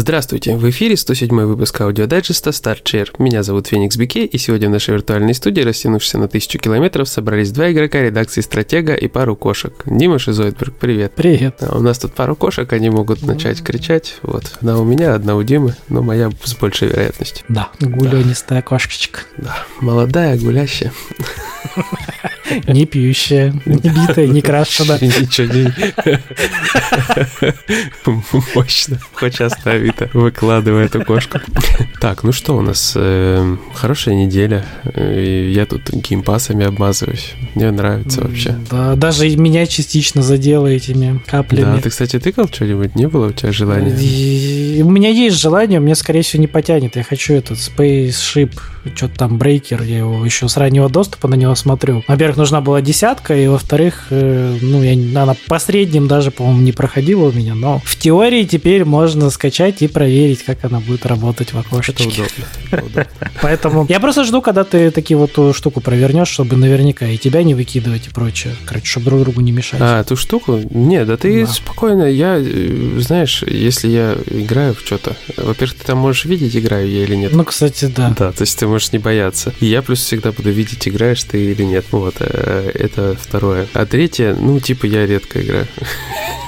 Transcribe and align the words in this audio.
Здравствуйте, 0.00 0.54
в 0.54 0.70
эфире 0.70 0.96
107 0.96 1.28
выпуск 1.42 1.80
аудиодайджеста 1.80 2.50
Start + 2.50 2.81
Share. 2.81 3.08
Меня 3.18 3.42
зовут 3.42 3.66
Феникс 3.66 3.96
Бике, 3.96 4.26
и 4.26 4.38
сегодня 4.38 4.68
в 4.68 4.70
нашей 4.70 4.94
виртуальной 4.94 5.34
студии, 5.34 5.60
растянувшись 5.62 6.14
на 6.14 6.28
тысячу 6.28 6.60
километров, 6.60 7.08
собрались 7.08 7.50
два 7.50 7.72
игрока 7.72 8.00
редакции 8.00 8.40
Стратега 8.40 8.94
и 8.94 9.08
пару 9.08 9.34
кошек. 9.34 9.74
Дима 9.86 10.20
Шизоидберг, 10.20 10.76
привет. 10.76 11.14
Привет. 11.16 11.56
А 11.62 11.76
у 11.76 11.80
нас 11.80 11.98
тут 11.98 12.14
пару 12.14 12.36
кошек, 12.36 12.72
они 12.72 12.90
могут 12.90 13.22
начать 13.22 13.60
кричать. 13.60 14.18
Вот, 14.22 14.44
одна 14.60 14.78
у 14.78 14.84
меня, 14.84 15.16
одна 15.16 15.34
у 15.34 15.42
Димы, 15.42 15.74
но 15.88 16.00
моя 16.00 16.30
с 16.44 16.54
большей 16.54 16.86
вероятностью. 16.86 17.44
Да, 17.48 17.70
гулянистая 17.80 18.62
кошечка. 18.62 19.22
Да, 19.36 19.66
молодая, 19.80 20.38
гулящая. 20.38 20.92
Не 22.66 22.86
пьющая, 22.86 23.52
не 23.66 23.90
битая, 23.90 24.26
не 24.26 24.40
крашена. 24.40 24.98
Ничего 25.00 25.52
не... 25.52 25.72
Мощно. 28.54 28.98
Хоть 29.12 29.40
Авито, 29.64 30.08
выкладывая 30.12 30.86
эту 30.86 31.04
кошку. 31.04 31.40
Так, 32.00 32.22
ну 32.22 32.32
что 32.32 32.56
у 32.56 32.60
нас? 32.60 32.94
Э, 32.96 33.56
хорошая 33.74 34.14
неделя. 34.14 34.64
Э, 34.84 35.50
я 35.50 35.66
тут 35.66 35.90
геймпасами 35.90 36.64
обмазываюсь. 36.64 37.34
Мне 37.54 37.70
нравится 37.70 38.22
вообще. 38.22 38.56
Да, 38.70 38.94
даже 38.94 39.28
меня 39.36 39.66
частично 39.66 40.22
задело 40.22 40.66
этими 40.66 41.20
каплями. 41.26 41.76
Да, 41.76 41.80
ты, 41.80 41.90
кстати, 41.90 42.18
тыкал 42.18 42.48
что-нибудь? 42.48 42.94
Не 42.94 43.08
было 43.08 43.28
у 43.28 43.32
тебя 43.32 43.52
желания? 43.52 44.82
У 44.82 44.90
меня 44.90 45.10
есть 45.10 45.40
желание, 45.40 45.80
мне, 45.80 45.94
скорее 45.94 46.22
всего, 46.22 46.40
не 46.40 46.46
потянет. 46.46 46.96
Я 46.96 47.02
хочу 47.02 47.34
этот 47.34 47.58
Spaceship, 47.58 48.58
что-то 48.94 49.14
там 49.16 49.38
брейкер, 49.38 49.82
я 49.82 49.98
его 49.98 50.24
еще 50.24 50.48
с 50.48 50.56
раннего 50.56 50.88
доступа 50.88 51.28
на 51.28 51.34
него 51.34 51.54
смотрю. 51.54 51.67
Во-первых, 51.76 52.36
нужна 52.36 52.60
была 52.60 52.80
десятка, 52.80 53.36
и 53.36 53.46
во-вторых, 53.46 54.06
э, 54.10 54.58
ну, 54.60 54.82
я, 54.82 55.22
она 55.22 55.36
по 55.46 55.58
средним 55.58 56.08
даже, 56.08 56.30
по-моему, 56.30 56.60
не 56.60 56.72
проходила 56.72 57.28
у 57.28 57.32
меня, 57.32 57.54
но 57.54 57.80
в 57.84 57.96
теории 57.96 58.44
теперь 58.44 58.84
можно 58.84 59.30
скачать 59.30 59.82
и 59.82 59.88
проверить, 59.88 60.44
как 60.44 60.64
она 60.64 60.80
будет 60.80 61.06
работать 61.06 61.52
в 61.52 61.58
окошечке. 61.58 62.04
Это 62.70 62.84
удобно. 62.84 63.06
Поэтому 63.42 63.86
я 63.88 64.00
просто 64.00 64.24
жду, 64.24 64.42
когда 64.42 64.64
ты 64.64 64.90
такие 64.90 65.16
вот 65.16 65.32
ту 65.32 65.52
штуку 65.52 65.80
провернешь, 65.80 66.28
чтобы 66.28 66.56
наверняка 66.56 67.06
и 67.06 67.16
тебя 67.16 67.42
не 67.42 67.54
выкидывать 67.54 68.06
и 68.06 68.10
прочее. 68.10 68.54
Короче, 68.66 68.86
чтобы 68.86 69.06
друг 69.06 69.20
другу 69.22 69.40
не 69.40 69.52
мешать. 69.52 69.80
А, 69.82 70.04
ту 70.04 70.16
штуку? 70.16 70.60
Нет, 70.70 71.06
да 71.06 71.16
ты 71.16 71.46
спокойно. 71.46 72.04
Я, 72.04 72.36
э, 72.38 72.98
знаешь, 73.00 73.42
если 73.42 73.88
я 73.88 74.16
играю 74.30 74.74
в 74.74 74.80
что-то, 74.80 75.16
во-первых, 75.36 75.78
ты 75.78 75.84
там 75.84 75.98
можешь 75.98 76.24
видеть, 76.24 76.56
играю 76.56 76.88
я 76.88 77.04
или 77.04 77.14
нет. 77.14 77.32
Ну, 77.32 77.44
кстати, 77.44 77.86
да. 77.86 78.14
Да, 78.18 78.32
то 78.32 78.42
есть 78.42 78.58
ты 78.58 78.66
можешь 78.66 78.92
не 78.92 78.98
бояться. 78.98 79.52
И 79.60 79.66
я 79.66 79.82
плюс 79.82 80.00
всегда 80.00 80.32
буду 80.32 80.50
видеть, 80.50 80.88
играешь 80.88 81.22
ты 81.24 81.52
или 81.52 81.57
нет. 81.64 81.86
Вот, 81.90 82.16
э, 82.20 82.70
это 82.74 83.16
второе. 83.18 83.66
А 83.74 83.86
третье, 83.86 84.34
ну, 84.38 84.58
типа, 84.60 84.86
я 84.86 85.06
редко 85.06 85.40
играю. 85.40 85.66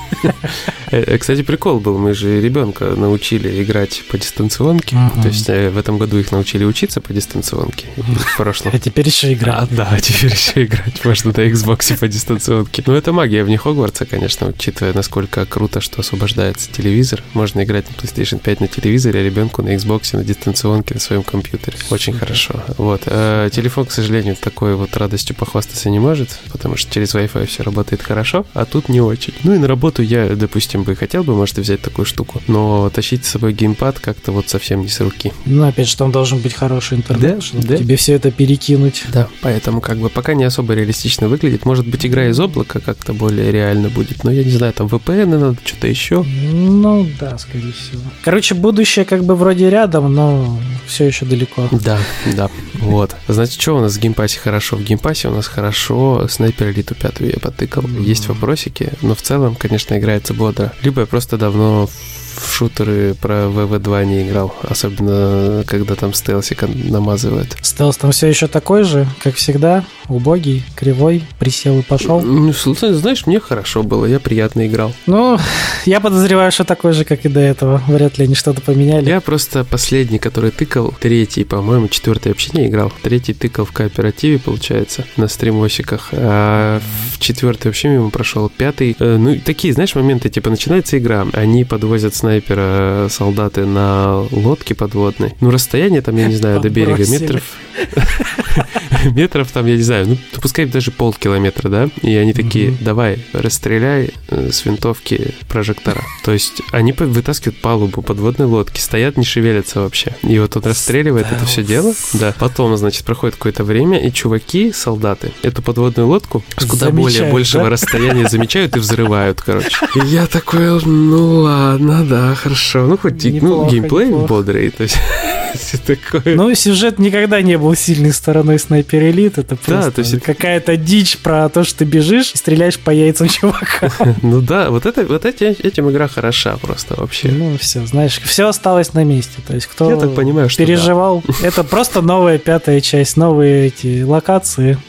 Э, 0.92 1.18
кстати, 1.18 1.42
прикол 1.42 1.78
был, 1.78 1.98
мы 1.98 2.14
же 2.14 2.40
ребенка 2.40 2.96
научили 2.96 3.62
играть 3.62 4.02
по 4.10 4.18
дистанционке. 4.18 4.96
То 5.22 5.28
есть 5.28 5.48
э, 5.48 5.70
в 5.70 5.78
этом 5.78 5.98
году 5.98 6.18
их 6.18 6.32
научили 6.32 6.64
учиться 6.64 7.00
по 7.00 7.12
дистанционке. 7.12 7.86
В 7.96 8.36
прошлом. 8.36 8.72
А 8.74 8.78
теперь 8.78 9.06
еще 9.06 9.32
играть. 9.32 9.56
А, 9.56 9.66
да, 9.70 9.98
теперь 10.00 10.32
еще 10.32 10.64
играть 10.64 11.04
можно 11.04 11.30
на 11.30 11.40
Xbox 11.42 11.96
по 11.96 12.08
дистанционке. 12.08 12.82
Ну, 12.86 12.94
это 12.94 13.12
магия 13.12 13.44
в 13.44 13.48
них 13.48 13.62
Хогвартса, 13.62 14.04
конечно, 14.04 14.48
учитывая, 14.48 14.92
насколько 14.92 15.46
круто, 15.46 15.80
что 15.80 16.00
освобождается 16.00 16.70
телевизор. 16.72 17.22
Можно 17.34 17.62
играть 17.62 17.86
на 17.88 17.94
PlayStation 17.94 18.40
5 18.40 18.60
на 18.60 18.68
телевизоре, 18.68 19.20
а 19.20 19.22
ребенку 19.22 19.62
на 19.62 19.74
Xbox 19.74 20.16
на 20.16 20.24
дистанционке 20.24 20.94
на 20.94 21.00
своем 21.00 21.22
компьютере. 21.22 21.76
Очень 21.90 22.14
хорошо. 22.14 22.62
Вот. 22.78 23.02
А 23.06 23.48
телефон, 23.50 23.86
к 23.86 23.92
сожалению, 23.92 24.36
такой 24.36 24.74
вот 24.74 24.96
радостью 24.96 25.36
похвастаться 25.36 25.90
не 25.90 25.98
может, 25.98 26.38
потому 26.52 26.76
что 26.76 26.92
через 26.92 27.14
Wi-Fi 27.14 27.46
все 27.46 27.62
работает 27.62 28.02
хорошо, 28.02 28.46
а 28.54 28.64
тут 28.64 28.88
не 28.88 29.00
очень. 29.00 29.34
Ну 29.44 29.54
и 29.54 29.58
на 29.58 29.68
работу 29.68 30.02
я, 30.10 30.26
допустим, 30.34 30.82
бы 30.82 30.96
хотел 30.96 31.22
бы, 31.22 31.34
может, 31.34 31.56
взять 31.58 31.80
такую 31.80 32.04
штуку, 32.04 32.42
но 32.48 32.90
тащить 32.90 33.24
с 33.24 33.30
собой 33.30 33.52
геймпад 33.52 34.00
как-то 34.00 34.32
вот 34.32 34.48
совсем 34.48 34.82
не 34.82 34.88
с 34.88 35.00
руки. 35.00 35.32
Ну, 35.46 35.66
опять 35.66 35.88
же, 35.88 35.96
там 35.96 36.10
должен 36.10 36.38
быть 36.38 36.52
хороший 36.52 36.98
интернет, 36.98 37.36
да, 37.36 37.40
чтобы 37.40 37.66
да. 37.66 37.76
тебе 37.76 37.96
все 37.96 38.14
это 38.14 38.30
перекинуть. 38.30 39.04
Да, 39.12 39.28
поэтому 39.40 39.80
как 39.80 39.98
бы 39.98 40.08
пока 40.08 40.34
не 40.34 40.44
особо 40.44 40.74
реалистично 40.74 41.28
выглядит. 41.28 41.64
Может 41.64 41.86
быть, 41.86 42.04
игра 42.04 42.26
из 42.28 42.40
облака 42.40 42.80
как-то 42.80 43.12
более 43.12 43.52
реально 43.52 43.88
будет, 43.88 44.24
но 44.24 44.32
я 44.32 44.42
не 44.42 44.50
знаю, 44.50 44.72
там 44.72 44.88
VPN 44.88 45.26
надо, 45.26 45.56
что-то 45.64 45.86
еще. 45.86 46.22
Ну, 46.22 47.08
да, 47.20 47.38
скорее 47.38 47.72
всего. 47.72 48.02
Короче, 48.24 48.54
будущее 48.54 49.04
как 49.04 49.24
бы 49.24 49.36
вроде 49.36 49.70
рядом, 49.70 50.12
но 50.12 50.58
все 50.86 51.06
еще 51.06 51.24
далеко. 51.24 51.68
Да, 51.70 51.98
да, 52.34 52.50
вот. 52.74 53.14
Значит, 53.28 53.60
что 53.60 53.76
у 53.76 53.80
нас 53.80 53.94
в 53.94 54.00
Game 54.00 54.18
Pass 54.18 54.36
е 54.36 54.40
хорошо? 54.40 54.76
В 54.76 54.82
Game 54.82 55.02
Pass 55.02 55.23
е 55.23 55.28
у 55.28 55.34
нас 55.34 55.46
хорошо 55.46 56.26
Sniper 56.28 56.70
Elite 56.70 56.90
у 56.90 56.94
пятую 56.94 57.30
я 57.30 57.38
потыкал. 57.38 57.84
Есть 58.00 58.28
вопросики, 58.28 58.92
но 59.02 59.14
в 59.14 59.22
целом, 59.22 59.54
конечно, 59.54 59.96
играется 60.00 60.34
бодро. 60.34 60.72
Либо 60.82 61.02
я 61.02 61.06
просто 61.06 61.36
давно 61.36 61.88
в 62.36 62.52
шутеры 62.52 63.14
про 63.14 63.48
ВВ-2 63.48 64.04
не 64.06 64.28
играл, 64.28 64.54
особенно 64.62 65.64
когда 65.66 65.94
там 65.94 66.12
стелсик 66.12 66.64
намазывают. 66.68 67.56
Стелс 67.62 67.96
там 67.96 68.12
все 68.12 68.26
еще 68.28 68.46
такой 68.46 68.84
же, 68.84 69.06
как 69.22 69.34
всегда, 69.34 69.84
убогий, 70.08 70.64
кривой, 70.74 71.24
присел 71.38 71.78
и 71.78 71.82
пошел. 71.82 72.20
Ну, 72.20 72.52
знаешь, 72.52 73.26
мне 73.26 73.40
хорошо 73.40 73.82
было, 73.82 74.06
я 74.06 74.20
приятно 74.20 74.66
играл. 74.66 74.92
Ну, 75.06 75.38
я 75.86 76.00
подозреваю, 76.00 76.52
что 76.52 76.64
такой 76.64 76.92
же, 76.92 77.04
как 77.04 77.24
и 77.24 77.28
до 77.28 77.40
этого. 77.40 77.82
Вряд 77.86 78.18
ли 78.18 78.24
они 78.24 78.34
что-то 78.34 78.60
поменяли. 78.60 79.08
Я 79.08 79.20
просто 79.20 79.64
последний, 79.64 80.18
который 80.18 80.50
тыкал, 80.50 80.94
третий, 81.00 81.44
по-моему, 81.44 81.88
четвертый 81.88 82.28
вообще 82.28 82.50
не 82.54 82.66
играл. 82.66 82.92
Третий 83.02 83.34
тыкал 83.34 83.64
в 83.64 83.72
кооперативе, 83.72 84.38
получается, 84.38 85.04
на 85.16 85.28
стримосиках. 85.28 86.08
А 86.12 86.80
в 87.12 87.18
четвертый 87.18 87.68
вообще 87.68 87.88
мимо 87.88 88.10
прошел. 88.10 88.48
Пятый, 88.48 88.96
э, 88.98 89.16
ну, 89.16 89.38
такие, 89.44 89.72
знаешь, 89.72 89.94
моменты, 89.94 90.28
типа, 90.28 90.50
начинается 90.50 90.98
игра, 90.98 91.26
они 91.32 91.64
подвозят 91.64 92.14
снайпера 92.20 93.08
солдаты 93.08 93.64
на 93.64 94.20
лодке 94.30 94.74
подводной. 94.74 95.34
Ну, 95.40 95.50
расстояние 95.50 96.02
там, 96.02 96.16
я 96.16 96.26
не 96.26 96.34
знаю, 96.34 96.60
до 96.60 96.68
берега 96.68 97.08
метров... 97.08 97.42
Метров 99.14 99.50
там, 99.50 99.66
я 99.66 99.76
не 99.76 99.82
знаю, 99.82 100.06
ну, 100.08 100.18
пускай 100.40 100.66
даже 100.66 100.90
полкилометра, 100.90 101.68
да? 101.68 101.88
И 102.02 102.14
они 102.14 102.32
такие, 102.32 102.74
давай, 102.80 103.24
расстреляй 103.32 104.12
э, 104.28 104.50
с 104.52 104.64
винтовки 104.64 105.34
прожектора. 105.48 106.02
То 106.24 106.32
есть 106.32 106.62
они 106.72 106.92
вытаскивают 106.92 107.58
палубу 107.60 108.02
подводной 108.02 108.46
лодки, 108.46 108.80
стоят, 108.80 109.16
не 109.16 109.24
шевелятся 109.24 109.80
вообще. 109.80 110.14
И 110.22 110.38
вот 110.38 110.56
он 110.56 110.62
расстреливает 110.64 111.26
это 111.30 111.44
все 111.46 111.62
дело. 111.62 111.94
Да. 112.14 112.34
Потом, 112.38 112.76
значит, 112.76 113.04
проходит 113.04 113.36
какое-то 113.36 113.64
время, 113.64 113.98
и 113.98 114.12
чуваки, 114.12 114.72
солдаты, 114.72 115.32
эту 115.42 115.62
подводную 115.62 116.08
лодку 116.08 116.44
с 116.56 116.64
куда 116.64 116.90
более 116.90 117.30
большего 117.30 117.68
расстояния 117.68 118.28
замечают 118.28 118.76
и 118.76 118.78
взрывают, 118.78 119.40
короче. 119.40 119.76
И 119.94 120.06
я 120.06 120.26
такой, 120.26 120.82
ну 120.84 121.40
ладно, 121.40 122.04
да, 122.04 122.34
хорошо. 122.34 122.86
Ну, 122.86 122.98
хоть 122.98 123.24
ну, 123.24 123.68
геймплей 123.68 124.10
бодрый, 124.10 124.70
то 124.70 124.82
есть 124.82 124.98
такое. 125.86 126.36
Ну, 126.36 126.54
сюжет 126.54 126.98
никогда 126.98 127.40
не 127.42 127.56
был 127.56 127.74
сильной 127.74 128.12
стороной 128.12 128.58
снайпер 128.58 128.89
элит. 128.98 129.38
Это 129.38 129.56
просто 129.56 129.84
да, 129.86 129.90
то 129.90 130.00
есть 130.00 130.20
какая-то 130.20 130.76
дичь 130.76 131.18
про 131.18 131.48
то, 131.48 131.64
что 131.64 131.78
ты 131.78 131.84
бежишь 131.84 132.32
и 132.34 132.36
стреляешь 132.36 132.78
по 132.78 132.90
яйцам 132.90 133.28
чувака. 133.28 133.90
Ну 134.22 134.40
да, 134.40 134.70
вот 134.70 134.86
это 134.86 135.04
вот 135.04 135.24
эти, 135.24 135.44
этим 135.44 135.90
игра 135.90 136.08
хороша 136.08 136.56
просто 136.56 136.94
вообще. 136.98 137.28
Ну 137.28 137.56
все, 137.58 137.86
знаешь, 137.86 138.20
все 138.22 138.48
осталось 138.48 138.92
на 138.92 139.04
месте. 139.04 139.38
То 139.46 139.54
есть 139.54 139.66
кто 139.66 139.90
Я 139.90 139.96
так 139.96 140.14
понимаю, 140.14 140.48
что 140.48 140.64
переживал, 140.64 141.22
это 141.42 141.64
просто 141.64 142.02
новая 142.02 142.38
пятая 142.38 142.80
часть, 142.80 143.16
новые 143.16 143.68
эти 143.68 144.02
локации. 144.02 144.78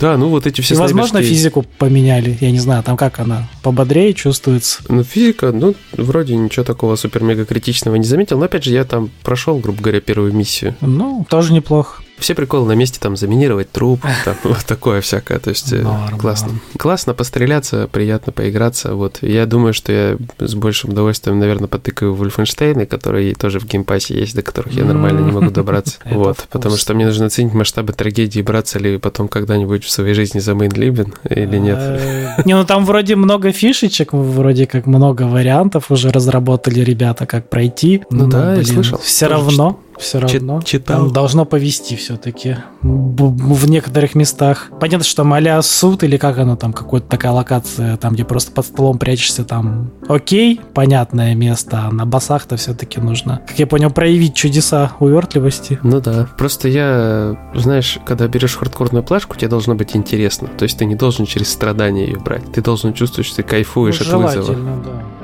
Да, 0.00 0.16
ну 0.16 0.28
вот 0.28 0.46
эти 0.46 0.62
все 0.62 0.76
Возможно, 0.76 1.22
физику 1.22 1.62
поменяли. 1.78 2.38
Я 2.40 2.50
не 2.50 2.58
знаю, 2.58 2.82
там 2.82 2.96
как 2.96 3.18
она 3.18 3.48
пободрее 3.62 4.14
чувствуется. 4.14 4.80
Ну, 4.88 5.04
физика, 5.04 5.52
ну, 5.52 5.74
вроде 5.92 6.36
ничего 6.36 6.64
такого 6.64 6.96
супер-мега 6.96 7.44
критичного 7.44 7.96
не 7.96 8.04
заметил. 8.04 8.38
Но 8.38 8.46
опять 8.46 8.64
же, 8.64 8.72
я 8.72 8.84
там 8.84 9.10
прошел, 9.22 9.58
грубо 9.58 9.82
говоря, 9.82 10.00
первую 10.00 10.32
миссию. 10.32 10.74
Ну, 10.80 11.26
тоже 11.28 11.52
неплохо. 11.52 12.03
Все 12.18 12.34
приколы 12.34 12.66
на 12.66 12.72
месте, 12.72 12.98
там, 13.00 13.16
заминировать 13.16 13.70
труп, 13.70 14.00
там, 14.24 14.36
вот 14.44 14.64
такое 14.66 15.00
всякое, 15.00 15.38
то 15.38 15.50
есть 15.50 15.72
э, 15.72 15.82
Норм, 15.82 16.18
классно. 16.18 16.48
Норм. 16.48 16.60
Классно 16.78 17.14
постреляться, 17.14 17.88
приятно 17.90 18.32
поиграться, 18.32 18.94
вот. 18.94 19.18
Я 19.20 19.46
думаю, 19.46 19.74
что 19.74 19.92
я 19.92 20.16
с 20.38 20.54
большим 20.54 20.90
удовольствием, 20.90 21.38
наверное, 21.38 21.68
потыкаю 21.68 22.14
Wolfenstein 22.14 22.75
ы, 22.75 22.86
которые 22.86 23.34
тоже 23.34 23.58
в 23.58 23.66
Game 23.66 23.89
Pass 23.89 24.12
е 24.12 24.18
есть, 24.18 24.34
до 24.34 24.42
которых 24.42 24.72
я 24.72 24.84
нормально 24.84 25.20
не 25.20 25.32
могу 25.32 25.50
добраться, 25.50 25.98
вот, 26.04 26.46
потому 26.50 26.76
что 26.76 26.94
мне 26.94 27.06
нужно 27.06 27.26
оценить 27.26 27.54
масштабы 27.54 27.92
трагедии, 27.92 28.40
браться 28.40 28.78
ли 28.78 28.98
потом 28.98 29.28
когда-нибудь 29.28 29.84
в 29.84 29.90
своей 29.90 30.14
жизни 30.14 30.38
за 30.38 30.54
Mein 30.54 30.81
Leben 30.81 31.14
или 31.28 31.58
нет. 31.58 31.78
Э, 31.78 32.42
не, 32.44 32.54
ну 32.54 32.64
там 32.64 32.84
вроде 32.84 33.16
много 33.16 33.52
фишечек, 33.52 34.12
вроде 34.12 34.66
как 34.66 34.86
много 34.86 35.22
вариантов 35.22 35.90
уже 35.90 36.10
разработали 36.10 36.80
ребята, 36.80 37.26
как 37.26 37.48
пройти. 37.48 38.02
Ну 38.10 38.28
да, 38.28 38.54
я 38.54 38.64
слышал. 38.64 38.98
Все 38.98 39.26
равно 39.26 39.80
все 39.98 40.20
равно. 40.20 40.60
Читал. 40.62 40.98
Там 40.98 41.12
должно 41.12 41.44
повести 41.44 41.96
все-таки 41.96 42.56
в 42.82 43.68
некоторых 43.68 44.14
местах. 44.14 44.70
Понятно, 44.80 45.04
что 45.04 45.24
маля 45.24 45.60
суд 45.62 46.02
или 46.02 46.16
как 46.16 46.38
оно 46.38 46.56
там, 46.56 46.72
какая-то 46.72 47.06
такая 47.06 47.32
локация, 47.32 47.96
там, 47.96 48.14
где 48.14 48.24
просто 48.24 48.52
под 48.52 48.66
столом 48.66 48.98
прячешься, 48.98 49.44
там, 49.44 49.90
окей, 50.08 50.60
понятное 50.74 51.34
место, 51.34 51.84
а 51.86 51.92
на 51.92 52.06
басах-то 52.06 52.56
все-таки 52.56 53.00
нужно, 53.00 53.40
как 53.46 53.58
я 53.58 53.66
понял, 53.66 53.90
проявить 53.90 54.34
чудеса 54.34 54.92
увертливости. 55.00 55.78
Ну 55.82 56.00
да, 56.00 56.28
просто 56.36 56.68
я, 56.68 57.36
знаешь, 57.54 57.98
когда 58.04 58.26
берешь 58.28 58.56
хардкорную 58.56 59.02
плашку, 59.02 59.36
тебе 59.36 59.48
должно 59.48 59.74
быть 59.74 59.96
интересно, 59.96 60.48
то 60.48 60.64
есть 60.64 60.78
ты 60.78 60.84
не 60.84 60.94
должен 60.94 61.26
через 61.26 61.50
страдания 61.50 62.06
ее 62.06 62.18
брать, 62.18 62.52
ты 62.52 62.60
должен 62.60 62.92
чувствовать, 62.92 63.26
что 63.26 63.36
ты 63.36 63.42
кайфуешь 63.42 64.00
ну, 64.00 64.26
от 64.26 64.34
вызова. 64.34 64.54
да. 64.54 65.23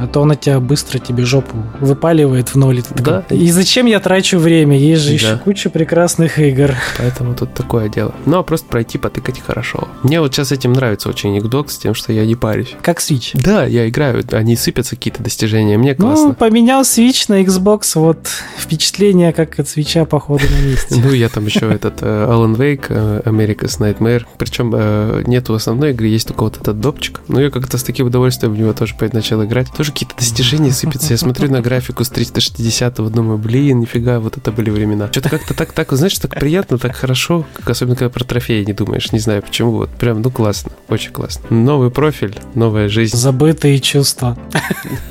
А 0.00 0.06
то 0.06 0.22
она 0.22 0.34
тебя 0.34 0.60
быстро 0.60 0.98
тебе 0.98 1.24
жопу 1.24 1.56
выпаливает 1.80 2.48
в 2.48 2.56
ноль. 2.56 2.82
Да. 2.96 3.24
И 3.30 3.50
зачем 3.50 3.86
я 3.86 4.00
трачу 4.00 4.38
время? 4.38 4.78
Есть 4.78 5.02
же 5.02 5.08
да. 5.08 5.14
еще 5.14 5.36
куча 5.38 5.70
прекрасных 5.70 6.38
игр. 6.38 6.74
Поэтому 6.98 7.34
тут 7.34 7.52
такое 7.54 7.88
дело. 7.88 8.14
Ну, 8.26 8.38
а 8.38 8.42
просто 8.42 8.68
пройти, 8.68 8.96
потыкать 8.98 9.40
хорошо. 9.40 9.88
Мне 10.02 10.20
вот 10.20 10.34
сейчас 10.34 10.52
этим 10.52 10.72
нравится 10.72 11.08
очень 11.08 11.36
Xbox, 11.38 11.70
с 11.70 11.78
тем, 11.78 11.94
что 11.94 12.12
я 12.12 12.24
не 12.24 12.34
парюсь. 12.34 12.74
Как 12.82 13.00
Switch. 13.00 13.32
Да, 13.34 13.64
я 13.64 13.88
играю, 13.88 14.24
они 14.32 14.56
сыпятся 14.56 14.96
какие-то 14.96 15.22
достижения, 15.22 15.76
мне 15.76 15.94
ну, 15.98 16.06
классно. 16.06 16.28
Ну, 16.28 16.34
поменял 16.34 16.82
Switch 16.82 17.26
на 17.28 17.42
Xbox, 17.42 17.82
вот 17.94 18.28
впечатление, 18.58 19.32
как 19.32 19.58
от 19.58 19.68
свеча, 19.68 20.04
походу, 20.04 20.44
на 20.44 20.66
месте. 20.66 20.94
Ну, 21.02 21.12
я 21.12 21.28
там 21.28 21.46
еще 21.46 21.70
этот 21.70 22.02
э, 22.02 22.06
Alan 22.06 22.56
Wake, 22.56 22.86
э, 22.88 23.22
America's 23.24 23.78
Nightmare. 23.78 24.24
Причем 24.38 24.72
э, 24.74 25.22
нету 25.26 25.54
основной 25.54 25.90
игры, 25.90 26.06
есть 26.06 26.28
только 26.28 26.44
вот 26.44 26.56
этот 26.58 26.80
допчик. 26.80 27.20
Но 27.28 27.40
я 27.40 27.50
как-то 27.50 27.78
с 27.78 27.82
таким 27.82 28.06
удовольствием 28.06 28.54
в 28.54 28.58
него 28.58 28.72
тоже 28.72 28.94
начал 29.12 29.44
играть. 29.44 29.72
Тоже 29.72 29.89
какие-то 29.90 30.16
достижения 30.16 30.72
сыпятся. 30.72 31.12
Я 31.12 31.18
смотрю 31.18 31.50
на 31.50 31.60
графику 31.60 32.04
с 32.04 32.10
360-го, 32.10 33.08
думаю, 33.10 33.38
блин, 33.38 33.80
нифига, 33.80 34.20
вот 34.20 34.36
это 34.36 34.52
были 34.52 34.70
времена. 34.70 35.08
Что-то 35.10 35.28
как-то 35.28 35.54
так, 35.54 35.72
так, 35.72 35.92
знаешь, 35.92 36.18
так 36.18 36.34
приятно, 36.34 36.78
так 36.78 36.94
хорошо, 36.94 37.46
особенно 37.64 37.96
когда 37.96 38.10
про 38.10 38.24
трофеи 38.24 38.64
не 38.64 38.72
думаешь. 38.72 39.12
Не 39.12 39.18
знаю 39.18 39.42
почему, 39.42 39.72
вот 39.72 39.90
прям, 39.90 40.22
ну 40.22 40.30
классно, 40.30 40.72
очень 40.88 41.12
классно. 41.12 41.54
Новый 41.54 41.90
профиль, 41.90 42.38
новая 42.54 42.88
жизнь. 42.88 43.16
Забытые 43.16 43.80
чувства. 43.80 44.38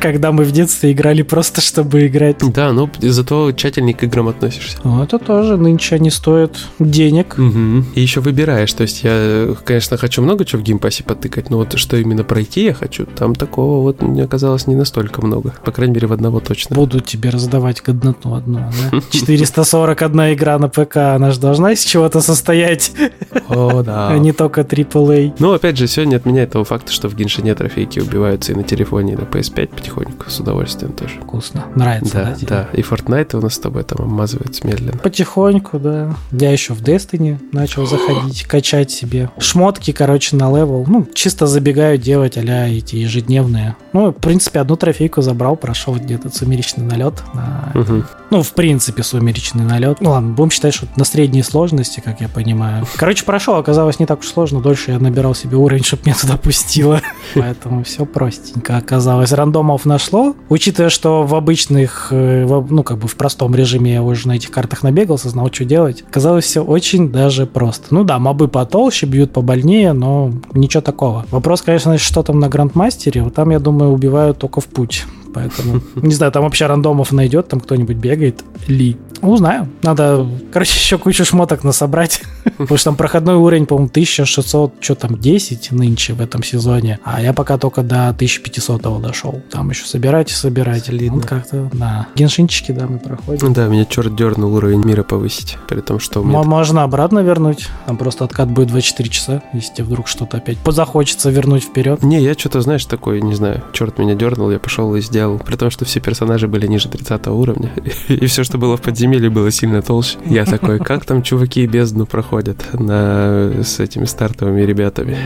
Когда 0.00 0.32
мы 0.32 0.44
в 0.44 0.52
детстве 0.52 0.92
играли 0.92 1.22
просто, 1.22 1.60
чтобы 1.60 2.06
играть. 2.06 2.38
Да, 2.52 2.72
но 2.72 2.90
зато 3.00 3.52
тщательнее 3.52 3.94
к 3.94 4.02
играм 4.02 4.28
относишься. 4.28 4.78
Ну, 4.84 5.02
это 5.02 5.18
тоже 5.18 5.56
нынче 5.56 5.96
они 5.96 6.10
стоят 6.10 6.58
денег. 6.78 7.36
Угу. 7.38 7.84
И 7.94 8.00
еще 8.00 8.20
выбираешь. 8.20 8.72
То 8.72 8.82
есть 8.82 9.02
я, 9.04 9.54
конечно, 9.64 9.96
хочу 9.96 10.22
много 10.22 10.44
чего 10.44 10.60
в 10.60 10.64
Game 10.64 10.82
Pass 10.82 11.00
е 11.00 11.04
потыкать, 11.04 11.50
но 11.50 11.58
вот 11.58 11.78
что 11.78 11.96
именно 11.96 12.24
пройти 12.24 12.64
я 12.64 12.74
хочу, 12.74 13.06
там 13.06 13.34
такого 13.34 13.82
вот 13.82 14.02
мне 14.02 14.24
оказалось 14.24 14.66
не 14.66 14.74
настолько 14.74 15.24
много. 15.24 15.54
По 15.64 15.72
крайней 15.72 15.94
мере, 15.94 16.06
в 16.06 16.12
одного 16.12 16.40
точно. 16.40 16.74
Буду 16.76 17.00
тебе 17.00 17.30
раздавать 17.30 17.82
годноту 17.82 18.34
одну, 18.34 18.60
да? 18.90 19.00
441 19.10 20.34
игра 20.34 20.58
на 20.58 20.68
ПК, 20.68 20.96
она 20.96 21.30
же 21.30 21.40
должна 21.40 21.72
из 21.72 21.84
чего-то 21.84 22.20
состоять. 22.20 22.92
О, 23.48 23.82
да. 23.82 24.08
А 24.08 24.18
не 24.18 24.32
только 24.32 24.62
AAA. 24.62 25.34
Ну, 25.38 25.52
опять 25.52 25.76
же, 25.76 25.86
все 25.86 26.04
не 26.04 26.14
отменяет 26.14 26.52
того 26.52 26.64
факта, 26.64 26.92
что 26.92 27.08
в 27.08 27.14
Genshin 27.14 27.49
е 27.49 27.54
трофейки 27.54 28.00
убиваются 28.00 28.52
и 28.52 28.54
на 28.54 28.62
телефоне, 28.62 29.14
и 29.14 29.16
на 29.16 29.22
PS5 29.22 29.68
потихоньку, 29.86 30.30
с 30.30 30.40
удовольствием 30.40 30.92
тоже. 30.92 31.20
Вкусно. 31.20 31.64
Нравится, 31.74 32.14
да? 32.14 32.36
Да, 32.40 32.68
да. 32.72 32.78
И 32.78 32.82
Fortnite 32.82 33.36
у 33.36 33.40
нас 33.40 33.54
с 33.54 33.58
тобой 33.58 33.84
там 33.84 34.04
обмазывается 34.04 34.66
медленно. 34.66 34.98
Потихоньку, 34.98 35.78
да. 35.78 36.14
Я 36.32 36.52
еще 36.52 36.74
в 36.74 36.82
Destiny 36.82 37.38
начал 37.52 37.86
заходить, 37.86 38.44
качать 38.44 38.90
себе. 38.90 39.30
Шмотки, 39.38 39.92
короче, 39.92 40.36
на 40.36 40.50
левел. 40.50 40.84
Ну, 40.86 41.06
чисто 41.14 41.46
забегаю 41.46 41.98
делать 41.98 42.36
а 42.36 42.68
эти 42.68 42.96
ежедневные. 42.96 43.76
Ну, 43.92 44.10
в 44.10 44.14
принципе, 44.14 44.60
одну 44.60 44.76
трофейку 44.76 45.22
забрал, 45.22 45.56
прошел 45.56 45.94
где-то 45.94 46.34
сумеречный 46.34 46.84
налет. 46.84 47.22
На... 47.34 47.72
Угу. 47.74 48.04
Ну, 48.30 48.42
в 48.42 48.52
принципе, 48.52 49.02
сумеречный 49.02 49.64
налет. 49.64 50.00
Ну 50.00 50.10
ладно, 50.10 50.32
будем 50.32 50.50
считать, 50.50 50.74
что 50.74 50.86
на 50.96 51.04
средней 51.04 51.42
сложности, 51.42 52.00
как 52.00 52.20
я 52.20 52.28
понимаю. 52.28 52.86
Короче, 52.96 53.24
прошел, 53.24 53.54
оказалось 53.54 53.98
не 53.98 54.06
так 54.06 54.20
уж 54.20 54.26
сложно. 54.26 54.60
Дольше 54.60 54.90
я 54.90 54.98
набирал 54.98 55.34
себе 55.34 55.56
уровень, 55.56 55.84
чтобы 55.84 56.02
меня 56.06 56.16
туда 56.16 56.36
пустило. 56.36 57.00
Поэтому 57.34 57.84
все 57.84 58.04
простенько 58.06 58.76
оказалось. 58.76 59.32
Рандомов 59.32 59.84
нашло. 59.84 60.34
Учитывая, 60.48 60.90
что 60.90 61.24
в 61.24 61.34
обычных, 61.34 62.08
э, 62.10 62.46
ну, 62.46 62.82
как 62.82 62.98
бы 62.98 63.08
в 63.08 63.16
простом 63.16 63.54
режиме 63.54 63.94
я 63.94 64.02
уже 64.02 64.28
на 64.28 64.32
этих 64.32 64.50
картах 64.50 64.82
набегался, 64.82 65.28
знал, 65.28 65.50
что 65.52 65.64
делать. 65.64 66.04
Оказалось 66.08 66.44
все 66.44 66.62
очень 66.62 67.10
даже 67.10 67.46
просто. 67.46 67.86
Ну 67.90 68.04
да, 68.04 68.18
мобы 68.18 68.48
потолще, 68.48 69.06
бьют 69.06 69.32
побольнее, 69.32 69.92
но 69.92 70.32
ничего 70.52 70.80
такого. 70.80 71.26
Вопрос, 71.30 71.62
конечно, 71.62 71.98
что 71.98 72.22
там 72.22 72.38
на 72.38 72.48
Грандмастере. 72.48 73.22
Вот 73.22 73.34
там, 73.34 73.50
я 73.50 73.58
думаю, 73.58 73.92
убивают 73.92 74.38
только 74.38 74.60
в 74.60 74.66
путь 74.66 75.04
поэтому... 75.36 75.80
Не 75.96 76.14
знаю, 76.14 76.32
там 76.32 76.44
вообще 76.44 76.66
рандомов 76.66 77.12
найдет, 77.12 77.48
там 77.48 77.60
кто-нибудь 77.60 77.96
бегает 77.96 78.42
ли. 78.68 78.96
Узнаю. 79.20 79.68
Надо, 79.82 80.26
короче, 80.52 80.78
еще 80.78 80.98
кучу 80.98 81.24
шмоток 81.24 81.64
насобрать. 81.64 82.22
Потому 82.58 82.76
что 82.76 82.84
там 82.90 82.96
проходной 82.96 83.36
уровень, 83.36 83.66
по-моему, 83.66 83.88
1600, 83.90 84.74
что 84.80 84.94
там, 84.94 85.18
10 85.18 85.72
нынче 85.72 86.12
в 86.14 86.20
этом 86.20 86.42
сезоне. 86.42 86.98
А 87.04 87.20
я 87.20 87.32
пока 87.32 87.58
только 87.58 87.82
до 87.82 88.08
1500 88.10 89.02
дошел. 89.02 89.42
Там 89.50 89.70
еще 89.70 89.86
собирать 89.86 90.30
и 90.30 90.34
собирать. 90.34 90.86
Солидно. 90.86 91.16
Вот 91.16 91.26
как-то, 91.26 91.70
да. 91.72 92.06
Геншинчики, 92.14 92.72
да, 92.72 92.86
мы 92.86 92.98
проходим. 92.98 93.52
Да, 93.52 93.66
меня 93.66 93.84
черт 93.84 94.14
дернул 94.14 94.54
уровень 94.54 94.84
мира 94.84 95.02
повысить. 95.02 95.58
При 95.68 95.80
том, 95.80 95.98
что... 95.98 96.22
Можно 96.22 96.82
обратно 96.82 97.20
вернуть. 97.20 97.68
Там 97.86 97.96
просто 97.96 98.24
откат 98.24 98.50
будет 98.50 98.68
24 98.68 99.08
часа, 99.08 99.42
если 99.52 99.74
тебе 99.74 99.84
вдруг 99.84 100.08
что-то 100.08 100.36
опять 100.36 100.58
захочется 100.76 101.30
вернуть 101.30 101.64
вперед. 101.64 102.02
Не, 102.02 102.20
я 102.20 102.34
что-то, 102.34 102.60
знаешь, 102.60 102.84
такой, 102.84 103.20
не 103.20 103.34
знаю, 103.34 103.64
черт 103.72 103.98
меня 103.98 104.14
дернул, 104.14 104.50
я 104.50 104.58
пошел 104.58 104.94
и 104.94 105.00
сделал. 105.00 105.25
При 105.38 105.56
том, 105.56 105.70
что 105.70 105.84
все 105.84 106.00
персонажи 106.00 106.48
были 106.48 106.66
ниже 106.66 106.88
30 106.88 107.26
уровня. 107.28 107.70
И 108.08 108.26
все, 108.26 108.44
что 108.44 108.58
было 108.58 108.76
в 108.76 108.82
подземелье, 108.82 109.30
было 109.30 109.50
сильно 109.50 109.82
толще. 109.82 110.18
Я 110.24 110.44
такой, 110.44 110.78
как 110.78 111.04
там 111.04 111.22
чуваки 111.22 111.66
бездну 111.66 112.06
проходят 112.06 112.58
на, 112.72 113.52
с 113.62 113.80
этими 113.80 114.04
стартовыми 114.04 114.62
ребятами? 114.62 115.16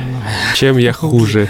Чем 0.55 0.79
я 0.79 0.93
хуже? 0.93 1.49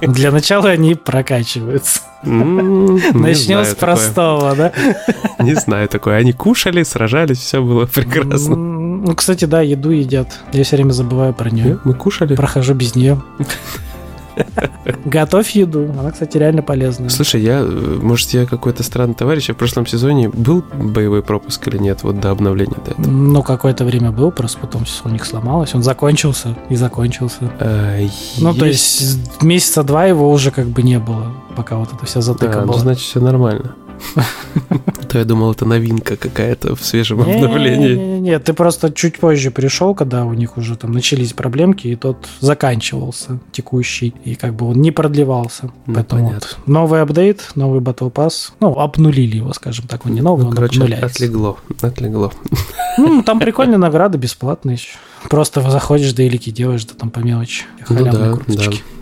Для 0.00 0.30
начала 0.32 0.70
они 0.70 0.94
прокачиваются. 0.94 2.00
Начнем 2.22 3.64
с 3.64 3.74
простого, 3.74 4.54
да? 4.56 4.72
Не 5.38 5.54
знаю 5.54 5.88
такое. 5.88 6.16
Они 6.16 6.32
кушали, 6.32 6.82
сражались, 6.82 7.38
все 7.38 7.62
было 7.62 7.86
прекрасно. 7.86 8.56
Ну, 8.56 9.14
кстати, 9.14 9.44
да, 9.44 9.60
еду 9.60 9.90
едят. 9.90 10.40
Я 10.52 10.64
все 10.64 10.76
время 10.76 10.92
забываю 10.92 11.34
про 11.34 11.50
нее. 11.50 11.78
Мы 11.84 11.94
кушали. 11.94 12.34
Прохожу 12.34 12.74
без 12.74 12.94
нее. 12.94 13.22
Готовь 15.04 15.50
еду. 15.50 15.90
Она, 15.98 16.10
кстати, 16.10 16.36
реально 16.38 16.62
полезная. 16.62 17.08
Слушай, 17.08 17.42
я, 17.42 17.62
может, 17.62 18.30
я 18.30 18.46
какой-то 18.46 18.82
странный 18.82 19.14
товарищ, 19.14 19.48
в 19.48 19.54
прошлом 19.54 19.86
сезоне 19.86 20.28
был 20.28 20.64
боевой 20.74 21.22
пропуск 21.22 21.66
или 21.68 21.78
нет, 21.78 22.02
вот 22.02 22.20
до 22.20 22.30
обновления 22.30 22.76
до 22.84 22.92
этого? 22.92 23.06
Ну, 23.06 23.42
какое-то 23.42 23.84
время 23.84 24.10
был, 24.10 24.30
просто 24.30 24.58
потом 24.60 24.84
у 25.04 25.08
них 25.08 25.24
сломалось. 25.24 25.74
Он 25.74 25.82
закончился 25.82 26.56
и 26.68 26.76
закончился. 26.76 27.50
А, 27.60 27.98
ну, 28.38 28.48
есть... 28.48 28.58
то 28.58 28.66
есть 28.66 29.42
месяца 29.42 29.82
два 29.82 30.06
его 30.06 30.30
уже 30.30 30.50
как 30.50 30.66
бы 30.66 30.82
не 30.82 30.98
было, 30.98 31.32
пока 31.56 31.76
вот 31.76 31.92
это 31.92 32.04
вся 32.06 32.20
затыка 32.20 32.62
а, 32.62 32.66
была. 32.66 32.76
Ну, 32.76 32.82
значит, 32.82 33.04
все 33.04 33.20
нормально. 33.20 33.74
То 35.08 35.18
я 35.18 35.24
думал, 35.24 35.52
это 35.52 35.64
новинка 35.64 36.16
какая-то 36.16 36.74
в 36.74 36.84
свежем 36.84 37.20
обновлении. 37.20 37.94
Нет, 38.18 38.44
ты 38.44 38.52
просто 38.52 38.92
чуть 38.92 39.18
позже 39.18 39.50
пришел, 39.50 39.94
когда 39.94 40.24
у 40.24 40.34
них 40.34 40.56
уже 40.56 40.76
там 40.76 40.92
начались 40.92 41.32
проблемки, 41.32 41.88
и 41.88 41.96
тот 41.96 42.26
заканчивался 42.40 43.38
текущий, 43.52 44.14
и 44.24 44.34
как 44.34 44.54
бы 44.54 44.66
он 44.66 44.80
не 44.80 44.90
продлевался. 44.90 45.70
Ну, 45.86 45.94
Поэтому 45.94 46.32
вот 46.32 46.58
новый 46.66 47.02
апдейт, 47.02 47.50
новый 47.54 47.80
Battle 47.80 48.12
Pass, 48.12 48.52
ну, 48.60 48.78
обнулили 48.78 49.36
его, 49.36 49.52
скажем 49.52 49.86
так, 49.86 50.06
он 50.06 50.14
не 50.14 50.20
новый, 50.20 50.44
ну, 50.44 50.50
он 50.50 50.56
короче, 50.56 50.80
обнуляется. 50.80 51.06
отлегло, 51.06 51.58
отлегло. 51.80 52.32
Ну, 52.96 53.24
там 53.24 53.40
прикольные 53.40 53.76
награды 53.76 54.18
бесплатные 54.18 54.74
еще. 54.76 54.98
Просто 55.28 55.68
заходишь, 55.68 56.12
да 56.12 56.22
или 56.22 56.36
делаешь, 56.36 56.84
да 56.84 56.94
там 56.94 57.10
по 57.10 57.18
мелочи. 57.18 57.64
Ну 57.88 58.04
да, 58.04 58.12
да, 58.12 58.38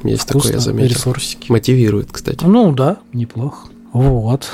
есть 0.05 0.27
такое, 0.27 0.53
я 0.53 0.59
заметил. 0.61 0.95
Ресурсики. 0.95 1.53
Мотивирует, 1.53 2.11
кстати. 2.11 2.43
Ну 2.43 2.73
да, 2.73 2.97
неплохо. 3.13 3.69
Вот. 3.93 4.49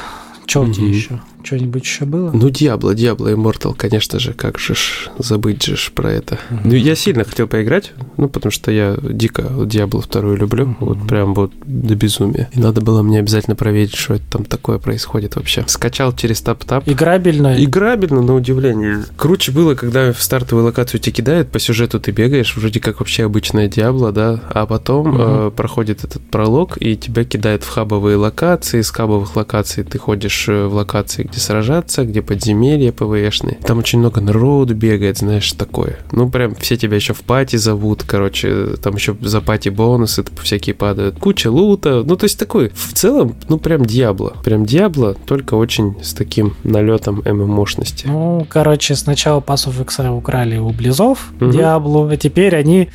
Что 0.49 0.63
у 0.63 0.73
тебя 0.73 0.89
еще? 0.89 1.21
Что-нибудь 1.43 1.85
еще 1.85 2.05
было? 2.05 2.31
Ну, 2.33 2.51
Диабло, 2.51 2.95
Диабло 2.95 3.33
Immortal, 3.33 3.75
конечно 3.77 4.19
же, 4.19 4.33
как 4.33 4.59
же 4.59 4.75
ж 4.75 5.11
забыть 5.19 5.65
же 5.65 5.77
ж 5.77 5.91
про 5.95 6.13
это. 6.13 6.35
Mm-hmm. 6.35 6.61
Ну, 6.65 6.75
я 6.75 6.95
сильно 6.95 7.25
хотел 7.25 7.47
поиграть, 7.47 7.93
ну, 8.17 8.29
потому 8.29 8.51
что 8.51 8.71
я 8.71 8.97
дико 9.03 9.45
Диабло 9.65 10.03
вторую 10.03 10.37
люблю, 10.37 10.67
mm-hmm. 10.67 10.77
вот 10.81 11.07
прям 11.09 11.35
вот 11.35 11.53
до 11.65 11.95
безумия. 11.95 12.49
И 12.53 12.61
надо 12.61 12.81
было 12.81 13.03
мне 13.03 13.21
обязательно 13.21 13.57
проверить, 13.57 13.95
что 13.95 14.15
это 14.15 14.25
там 14.31 14.45
такое 14.45 14.79
происходит 14.79 15.37
вообще. 15.37 15.65
Скачал 15.67 16.15
через 16.15 16.41
тап-тап. 16.41 16.89
Играбельно? 16.89 17.63
Играбельно, 17.63 18.23
на 18.23 18.35
удивление. 18.35 19.05
Круче 19.17 19.53
было, 19.53 19.75
когда 19.75 20.13
в 20.13 20.23
стартовую 20.23 20.67
локацию 20.67 21.01
тебя 21.01 21.15
кидают, 21.15 21.51
по 21.51 21.59
сюжету 21.59 22.01
ты 22.01 22.11
бегаешь, 22.11 22.57
вроде 22.57 22.81
как 22.81 23.01
вообще 23.01 23.25
обычная 23.25 23.69
Диабло, 23.69 24.13
да, 24.13 24.41
а 24.51 24.67
потом 24.67 25.17
mm-hmm. 25.17 25.49
э, 25.49 25.51
проходит 25.53 26.05
этот 26.05 26.23
пролог, 26.23 26.77
и 26.81 26.97
тебя 26.97 27.25
кидают 27.25 27.63
в 27.63 27.69
хабовые 27.69 28.17
локации, 28.17 28.81
с 28.81 28.91
хабовых 28.91 29.37
локаций 29.37 29.85
ты 29.85 29.99
ходишь 29.99 30.49
э, 30.49 30.67
в 30.67 30.75
локации, 30.75 31.28
где 31.31 31.41
сражаться, 31.41 32.05
где 32.05 32.23
подземелья 32.23 32.93
ПВшные. 32.93 33.59
Там 33.65 33.79
очень 33.79 33.99
много 33.99 34.21
народу 34.21 34.75
бегает, 34.75 35.19
знаешь, 35.19 35.53
такое. 35.53 35.99
Ну, 36.13 36.29
прям 36.31 36.55
все 36.55 36.77
тебя 36.77 36.97
еще 36.97 37.15
в 37.15 37.21
пати 37.21 37.57
зовут, 37.57 38.05
короче, 38.07 38.77
там 38.83 38.95
еще 38.95 39.17
за 39.21 39.41
пати 39.41 39.69
бонусы 39.69 40.25
всякие 40.43 40.75
падают. 40.75 41.19
Куча 41.19 41.51
лута, 41.51 42.03
ну, 42.05 42.17
то 42.17 42.25
есть 42.25 42.39
такой, 42.39 42.71
в 42.75 42.93
целом, 42.95 43.35
ну, 43.49 43.59
прям 43.59 43.85
Диабло. 43.85 44.35
Прям 44.45 44.65
Диабло, 44.65 45.15
только 45.27 45.55
очень 45.55 45.97
с 46.03 46.15
таким 46.15 46.55
налетом 46.65 47.23
ММ-мощности. 47.25 48.07
Ну, 48.07 48.47
короче, 48.49 48.95
сначала 48.95 49.41
пасов 49.41 49.81
X 49.81 50.01
украли 50.01 50.59
у 50.59 50.71
Близов 50.71 51.33
угу. 51.41 51.59
А 51.61 52.17
теперь 52.17 52.57
они 52.57 52.89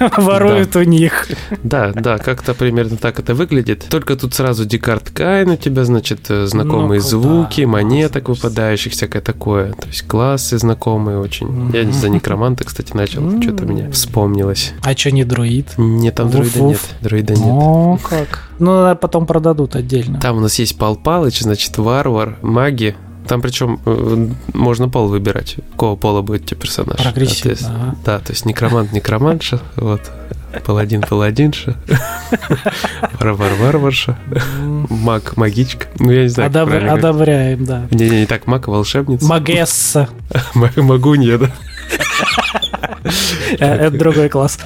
воруют 0.16 0.76
у 0.76 0.82
них. 0.82 1.28
Да, 1.62 1.92
да, 1.92 2.18
как-то 2.18 2.54
примерно 2.54 2.96
так 2.96 3.18
это 3.18 3.34
выглядит. 3.34 3.86
Только 3.88 4.16
тут 4.16 4.34
сразу 4.34 4.64
Декарт 4.64 5.10
Кайн 5.10 5.50
у 5.50 5.56
тебя, 5.56 5.84
значит, 5.84 6.30
э, 6.30 6.46
знакомые 6.46 7.00
звуки, 7.00 7.61
Кучки 7.62 7.82
монеток 7.82 8.28
выпадающих, 8.28 8.92
всякое 8.92 9.22
такое. 9.22 9.72
То 9.72 9.86
есть 9.86 10.02
классы 10.06 10.58
знакомые 10.58 11.18
очень. 11.18 11.70
Я 11.72 11.90
за 11.90 12.08
некроманта, 12.08 12.64
кстати, 12.64 12.94
начал. 12.94 13.40
Что-то 13.40 13.64
мне 13.64 13.90
вспомнилось. 13.90 14.72
А 14.82 14.96
что, 14.96 15.10
не 15.10 15.24
друид? 15.24 15.74
Нет, 15.76 16.14
там 16.14 16.30
дроида 16.30 16.62
нет. 16.62 16.80
Дроида 17.00 17.34
нет. 17.34 17.44
О, 17.44 17.98
как. 18.02 18.50
Ну, 18.58 18.96
потом 18.96 19.26
продадут 19.26 19.76
отдельно. 19.76 20.20
Там 20.20 20.38
у 20.38 20.40
нас 20.40 20.58
есть 20.58 20.78
Пал 20.78 20.96
Палыч, 20.96 21.40
значит, 21.40 21.76
варвар, 21.78 22.36
маги, 22.42 22.94
там 23.26 23.40
причем 23.40 23.80
э, 23.84 24.28
можно 24.52 24.88
пол 24.88 25.08
выбирать, 25.08 25.56
какого 25.72 25.96
пола 25.96 26.22
будет 26.22 26.46
тебе 26.46 26.60
персонаж. 26.60 27.00
Прогрессивно. 27.00 27.68
Ага. 27.68 27.96
Да, 28.04 28.18
то 28.18 28.32
есть 28.32 28.44
некромант, 28.46 28.92
некромантша, 28.92 29.60
вот, 29.76 30.10
паладин, 30.60 31.02
паладинша, 31.02 31.76
варвар, 33.20 33.52
варварша, 33.54 34.18
маг, 34.60 35.36
магичка. 35.36 35.86
Ну, 35.98 36.10
я 36.12 36.22
не 36.22 36.28
знаю, 36.28 36.48
Одобр... 36.48 36.74
Одобряем, 36.74 37.64
да. 37.64 37.86
Не-не, 37.90 38.20
не 38.20 38.26
так, 38.26 38.46
маг, 38.46 38.68
волшебница. 38.68 39.26
Магесса. 39.26 40.08
Магунья, 40.54 41.38
да. 41.38 41.50
Э, 43.58 43.86
это 43.86 43.98
другой 43.98 44.28
класс. 44.28 44.58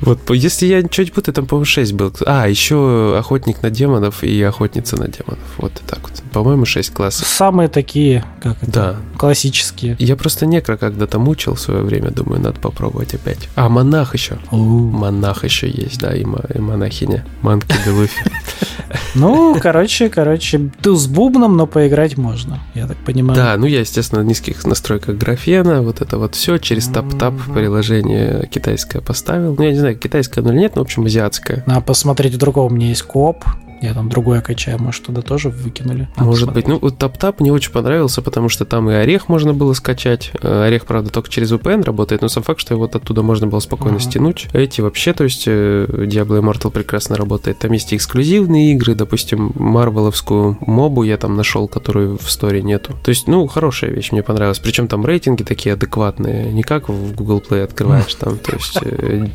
Вот, 0.00 0.30
если 0.30 0.66
я 0.66 0.82
ничего 0.82 1.04
не 1.04 1.10
путаю, 1.10 1.34
там, 1.34 1.46
по-моему, 1.46 1.64
6 1.64 1.92
был. 1.94 2.12
А, 2.26 2.46
еще 2.48 3.16
охотник 3.18 3.62
на 3.62 3.70
демонов 3.70 4.22
и 4.22 4.42
охотница 4.42 4.96
на 4.96 5.08
демонов. 5.08 5.44
Вот 5.58 5.72
так 5.86 6.00
вот. 6.02 6.22
По-моему, 6.32 6.64
6 6.66 6.92
классов. 6.92 7.26
Самые 7.26 7.68
такие, 7.68 8.24
как 8.42 8.62
это, 8.62 8.72
да. 8.72 8.96
классические. 9.16 9.96
Я 9.98 10.16
просто 10.16 10.46
некро 10.46 10.76
когда-то 10.76 11.18
мучил 11.18 11.54
в 11.54 11.60
свое 11.60 11.82
время, 11.82 12.10
думаю, 12.10 12.40
надо 12.40 12.60
попробовать 12.60 13.14
опять. 13.14 13.48
А, 13.54 13.68
монах 13.68 14.14
еще. 14.14 14.38
Монах 14.50 15.44
еще 15.44 15.68
есть, 15.68 16.00
да, 16.00 16.14
и, 16.14 16.24
монахиня. 16.24 17.24
Манки 17.42 17.74
Делуфи. 17.84 18.22
Ну, 19.14 19.56
короче, 19.60 20.08
короче, 20.08 20.70
ты 20.82 20.94
с 20.94 21.06
бубном, 21.06 21.56
но 21.56 21.66
поиграть 21.66 22.16
можно, 22.16 22.60
я 22.74 22.86
так 22.86 22.96
понимаю. 22.98 23.36
Да, 23.36 23.56
ну 23.56 23.66
я, 23.66 23.80
естественно, 23.80 24.22
в 24.22 24.24
низких 24.24 24.64
настройках 24.64 25.16
графена, 25.16 25.82
вот 25.82 26.00
это 26.00 26.13
вот 26.18 26.34
все 26.34 26.58
через 26.58 26.86
тап-тап 26.88 27.34
приложение 27.52 28.48
китайское 28.50 29.02
поставил. 29.02 29.54
Ну, 29.56 29.62
я 29.62 29.72
не 29.72 29.78
знаю, 29.78 29.96
китайское 29.98 30.42
оно 30.42 30.52
или 30.52 30.60
нет, 30.60 30.76
но, 30.76 30.82
в 30.82 30.84
общем, 30.84 31.04
азиатское. 31.04 31.64
А 31.66 31.80
посмотреть 31.80 32.34
у 32.34 32.38
другого 32.38 32.70
у 32.70 32.74
меня 32.74 32.88
есть 32.88 33.02
коп, 33.02 33.44
я 33.84 33.94
там 33.94 34.08
другое 34.08 34.40
качаю, 34.40 34.78
может, 34.78 35.04
туда 35.04 35.22
тоже 35.22 35.48
выкинули. 35.48 36.08
Надо 36.16 36.24
может 36.24 36.44
смотреть. 36.44 36.66
быть. 36.66 36.74
Ну, 36.74 36.78
вот 36.80 37.02
TapTap 37.02 37.36
мне 37.40 37.52
очень 37.52 37.72
понравился, 37.72 38.22
потому 38.22 38.48
что 38.48 38.64
там 38.64 38.90
и 38.90 38.94
Орех 38.94 39.28
можно 39.28 39.54
было 39.54 39.72
скачать. 39.74 40.32
Э, 40.40 40.64
Орех, 40.64 40.86
правда, 40.86 41.10
только 41.10 41.30
через 41.30 41.52
VPN 41.52 41.84
работает, 41.84 42.22
но 42.22 42.28
сам 42.28 42.42
факт, 42.42 42.60
что 42.60 42.74
его 42.74 42.84
оттуда 42.84 43.22
можно 43.22 43.46
было 43.46 43.60
спокойно 43.60 43.96
ага. 43.96 44.04
стянуть. 44.04 44.48
Эти 44.52 44.80
вообще, 44.80 45.12
то 45.12 45.24
есть 45.24 45.44
э, 45.46 45.86
Diablo 45.88 46.40
Immortal 46.40 46.70
прекрасно 46.70 47.16
работает. 47.16 47.58
Там 47.58 47.72
есть 47.72 47.92
эксклюзивные 47.92 48.72
игры, 48.72 48.94
допустим, 48.94 49.52
Марвеловскую 49.54 50.58
мобу 50.60 51.02
я 51.02 51.16
там 51.16 51.36
нашел, 51.36 51.68
которую 51.68 52.18
в 52.18 52.30
сторе 52.30 52.62
нету. 52.62 52.94
То 53.02 53.10
есть, 53.10 53.28
ну, 53.28 53.46
хорошая 53.46 53.90
вещь, 53.90 54.12
мне 54.12 54.22
понравилась. 54.22 54.58
Причем 54.58 54.88
там 54.88 55.04
рейтинги 55.04 55.42
такие 55.42 55.74
адекватные, 55.74 56.52
не 56.52 56.62
как 56.62 56.88
в 56.88 57.14
Google 57.14 57.42
Play 57.46 57.62
открываешь 57.62 58.14
там, 58.18 58.38
то 58.38 58.52
есть 58.52 58.78
э, 58.82 59.26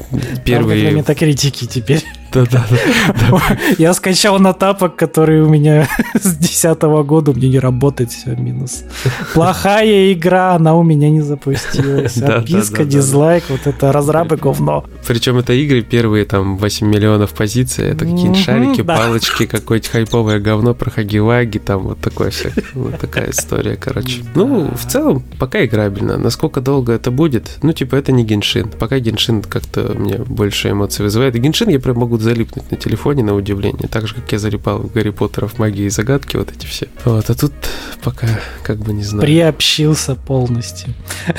первые... 0.46 0.91
Метакритики 0.91 1.65
теперь. 1.65 2.03
Да-да. 2.34 2.66
Я 3.78 3.94
скачал 3.94 4.40
на 4.40 4.54
тапок, 4.54 4.96
который 4.96 5.42
у 5.42 5.50
меня 5.50 5.88
с 6.14 6.36
10 6.36 6.82
года, 7.06 7.32
у 7.32 7.34
меня 7.34 7.50
не 7.50 7.60
работает, 7.60 8.12
все, 8.12 8.36
минус. 8.36 8.84
Плохая 9.34 10.14
игра, 10.14 10.54
она 10.56 10.76
у 10.76 10.84
меня 10.84 11.10
не 11.10 11.22
запустилась. 11.22 12.18
Отписка, 12.22 12.86
дизлайк, 12.86 13.46
вот 13.50 13.66
это 13.66 13.92
разрабы 13.92 14.38
говно. 14.38 14.86
Причем 15.08 15.38
это 15.38 15.54
игры 15.54 15.82
первые, 15.82 16.26
там, 16.26 16.58
8 16.58 16.88
миллионов 16.88 17.32
позиций, 17.32 17.90
это 17.90 18.06
какие-нибудь 18.06 18.38
шарики, 18.38 18.82
палочки, 18.82 19.46
какое-то 19.46 19.90
хайповое 19.90 20.40
говно 20.40 20.74
про 20.74 20.92
хаги-ваги, 20.92 21.60
там 21.60 21.84
вот 21.84 22.00
такое 22.00 22.30
все. 22.30 22.52
Вот 22.74 23.00
такая 23.00 23.32
история, 23.32 23.76
короче. 23.76 24.24
Ну, 24.36 24.72
в 24.76 24.86
целом, 24.90 25.24
пока 25.40 25.66
играбельно. 25.66 26.18
Насколько 26.18 26.62
долго 26.62 26.94
это 26.94 27.12
будет? 27.12 27.58
Ну, 27.64 27.74
типа, 27.74 27.96
это 27.96 28.12
не 28.12 28.24
геншин. 28.24 28.70
Пока 28.70 29.00
геншин 29.00 29.42
как-то 29.42 29.94
мне 29.96 30.18
больше 30.18 30.72
эмоций 30.72 31.04
вызывает. 31.04 31.36
Геншин 31.36 31.70
я 31.70 31.80
прям 31.80 31.98
могу 31.98 32.19
залипнуть 32.22 32.72
на 32.72 32.78
телефоне, 32.78 33.24
на 33.24 33.36
удивление. 33.36 33.88
Так 33.88 34.08
же, 34.08 34.16
как 34.16 34.32
я 34.32 34.40
залипал 34.40 34.80
в 34.80 34.92
Гарри 34.94 35.10
Поттеров 35.12 35.58
магии 35.60 35.86
и 35.86 35.90
загадки, 35.90 36.38
вот 36.38 36.52
эти 36.52 36.66
все. 36.66 36.88
Вот, 37.06 37.30
а 37.30 37.36
тут 37.36 37.54
пока 38.04 38.28
как 38.64 38.80
бы 38.80 38.94
не 38.94 39.04
знаю. 39.04 39.26
Приобщился 39.26 40.16
полностью. 40.16 40.94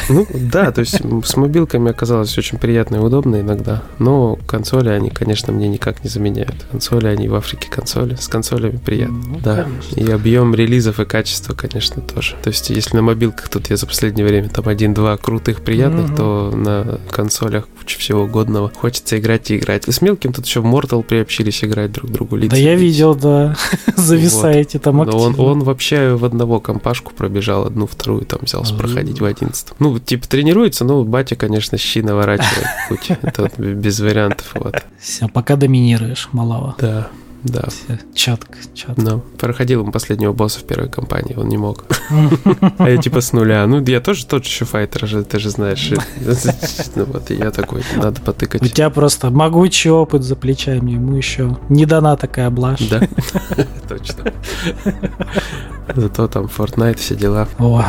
Ну, 0.08 0.26
да, 0.32 0.72
то 0.72 0.80
есть 0.80 1.00
с 1.24 1.36
мобилками 1.36 1.90
оказалось 1.90 2.36
очень 2.36 2.58
приятно 2.58 2.96
и 2.96 2.98
удобно 2.98 3.40
иногда. 3.40 3.82
Но 3.98 4.38
консоли, 4.46 4.88
они, 4.88 5.10
конечно, 5.10 5.52
мне 5.52 5.68
никак 5.68 6.04
не 6.04 6.10
заменяют. 6.10 6.66
Консоли, 6.70 7.06
они 7.06 7.28
в 7.28 7.34
Африке 7.34 7.68
консоли. 7.70 8.14
С 8.14 8.28
консолями 8.28 8.78
приятно. 8.78 9.22
Ну, 9.26 9.40
да. 9.40 9.64
Конечно. 9.64 10.00
И 10.00 10.10
объем 10.10 10.54
релизов 10.54 11.00
и 11.00 11.04
качество, 11.04 11.54
конечно, 11.54 12.02
тоже. 12.02 12.36
То 12.42 12.50
есть, 12.50 12.70
если 12.70 12.96
на 12.96 13.02
мобилках 13.02 13.48
тут 13.48 13.70
я 13.70 13.76
за 13.76 13.86
последнее 13.86 14.26
время 14.26 14.48
там 14.48 14.68
один-два 14.68 15.16
крутых, 15.16 15.62
приятных, 15.62 16.06
угу. 16.06 16.16
то 16.16 16.52
на 16.54 17.00
консолях 17.10 17.66
куча 17.78 17.98
всего 17.98 18.26
годного. 18.26 18.70
Хочется 18.74 19.18
играть 19.18 19.50
и 19.50 19.56
играть. 19.56 19.88
И 19.88 19.92
с 19.92 20.00
мелким 20.02 20.32
тут 20.32 20.46
еще 20.46 20.60
в 20.60 20.64
Mortal 20.70 21.02
приобщились 21.02 21.64
играть 21.64 21.92
друг 21.92 22.10
другу 22.10 22.36
лица. 22.36 22.50
Да 22.50 22.56
я 22.56 22.74
видел, 22.74 23.14
да. 23.14 23.56
Зависаете 23.96 24.78
вот. 24.78 24.82
там 24.82 25.00
активно. 25.00 25.26
он, 25.26 25.40
он 25.40 25.62
вообще 25.62 26.14
в 26.14 26.24
одного 26.24 26.60
компашку 26.60 27.12
пробежал, 27.12 27.66
одну, 27.66 27.86
вторую 27.86 28.24
там 28.24 28.40
взялся 28.42 28.74
проходить 28.74 29.20
в 29.20 29.24
одиннадцатом. 29.24 29.76
Ну, 29.78 29.98
типа 29.98 30.28
тренируется, 30.28 30.84
но 30.84 31.04
батя, 31.04 31.36
конечно, 31.36 31.78
щи 31.78 32.00
наворачивает 32.02 32.66
путь. 32.88 33.10
Это 33.22 33.50
без 33.58 34.00
вариантов. 34.00 34.50
Вот. 34.54 34.84
Все, 34.98 35.28
пока 35.28 35.56
доминируешь, 35.56 36.28
малого. 36.32 36.74
Да. 36.78 37.08
Да. 37.44 37.68
Четко, 38.14 38.58
четко. 38.74 39.00
Ну, 39.00 39.20
проходил 39.38 39.80
ему 39.80 39.92
последнего 39.92 40.32
босса 40.32 40.60
в 40.60 40.64
первой 40.64 40.88
компании, 40.88 41.34
он 41.36 41.48
не 41.48 41.56
мог. 41.56 41.84
А 42.78 42.88
я 42.88 42.96
типа 42.98 43.20
с 43.20 43.32
нуля. 43.32 43.66
Ну, 43.66 43.84
я 43.84 44.00
тоже 44.00 44.26
тот 44.26 44.44
еще 44.44 44.64
файтер 44.64 45.24
ты 45.24 45.38
же 45.38 45.50
знаешь. 45.50 45.90
Ну 46.96 47.04
вот, 47.04 47.30
и 47.30 47.34
я 47.34 47.50
такой, 47.50 47.82
надо 47.96 48.20
потыкать. 48.20 48.62
У 48.62 48.66
тебя 48.66 48.90
просто 48.90 49.30
могучий 49.30 49.90
опыт 49.90 50.22
за 50.22 50.36
плечами, 50.36 50.92
ему 50.92 51.14
еще 51.14 51.58
не 51.68 51.86
дана 51.86 52.16
такая 52.16 52.50
блажь. 52.50 52.88
Да, 52.88 53.00
точно. 53.88 54.32
Зато 55.94 56.28
там 56.28 56.44
Fortnite, 56.46 56.98
все 56.98 57.14
дела. 57.14 57.48
О, 57.58 57.84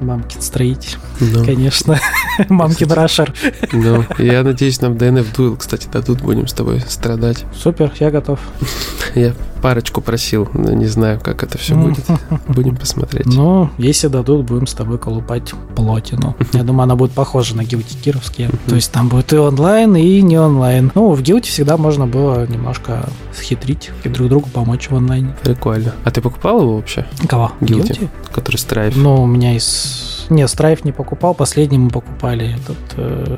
мамкин 0.00 0.40
строитель, 0.40 0.96
ну. 1.20 1.44
конечно. 1.44 2.00
Мамкин 2.48 2.92
рашер. 2.92 3.32
Ну, 3.72 4.04
я 4.18 4.42
надеюсь, 4.42 4.80
нам 4.80 4.94
DNF 4.94 5.34
Duel, 5.34 5.56
кстати, 5.56 5.88
дадут, 5.92 6.20
будем 6.20 6.46
с 6.48 6.52
тобой 6.52 6.80
страдать. 6.86 7.44
Супер, 7.54 7.92
я 8.00 8.10
готов. 8.10 8.40
Я 9.14 9.34
парочку 9.62 10.00
просил, 10.00 10.48
но 10.52 10.72
не 10.72 10.86
знаю, 10.86 11.20
как 11.20 11.42
это 11.42 11.58
все 11.58 11.74
будет. 11.74 12.04
Будем 12.48 12.76
посмотреть. 12.76 13.26
Ну, 13.26 13.70
если 13.78 14.08
дадут, 14.08 14.46
будем 14.46 14.66
с 14.66 14.74
тобой 14.74 14.98
колупать 14.98 15.52
плотину. 15.74 16.36
Я 16.52 16.62
думаю, 16.62 16.84
она 16.84 16.96
будет 16.96 17.12
похожа 17.12 17.56
на 17.56 17.64
гилти 17.64 17.96
кировские. 17.96 18.50
То 18.66 18.74
есть 18.74 18.92
там 18.92 19.08
будет 19.08 19.32
и 19.32 19.36
онлайн, 19.36 19.96
и 19.96 20.20
не 20.20 20.38
онлайн. 20.38 20.92
Ну, 20.94 21.12
в 21.12 21.22
гилте 21.22 21.50
всегда 21.50 21.76
можно 21.76 22.06
было 22.06 22.46
немножко 22.46 23.08
схитрить 23.34 23.90
и 24.04 24.08
друг 24.08 24.28
другу 24.28 24.48
помочь 24.48 24.90
в 24.90 24.96
онлайне. 24.96 25.34
Прикольно. 25.42 25.94
А 26.04 26.10
ты 26.10 26.20
покупал 26.20 26.60
его 26.60 26.76
вообще? 26.76 27.06
Кого? 27.28 27.52
Гилти? 27.60 28.08
Который 28.32 28.56
страйф. 28.56 28.94
Ну, 28.96 29.22
у 29.22 29.26
меня 29.26 29.56
из 29.56 30.17
не, 30.30 30.46
Страйф 30.48 30.84
не 30.84 30.92
покупал, 30.92 31.34
последний 31.34 31.78
мы 31.78 31.90
покупали 31.90 32.54
этот 32.54 32.76
э, 32.96 33.36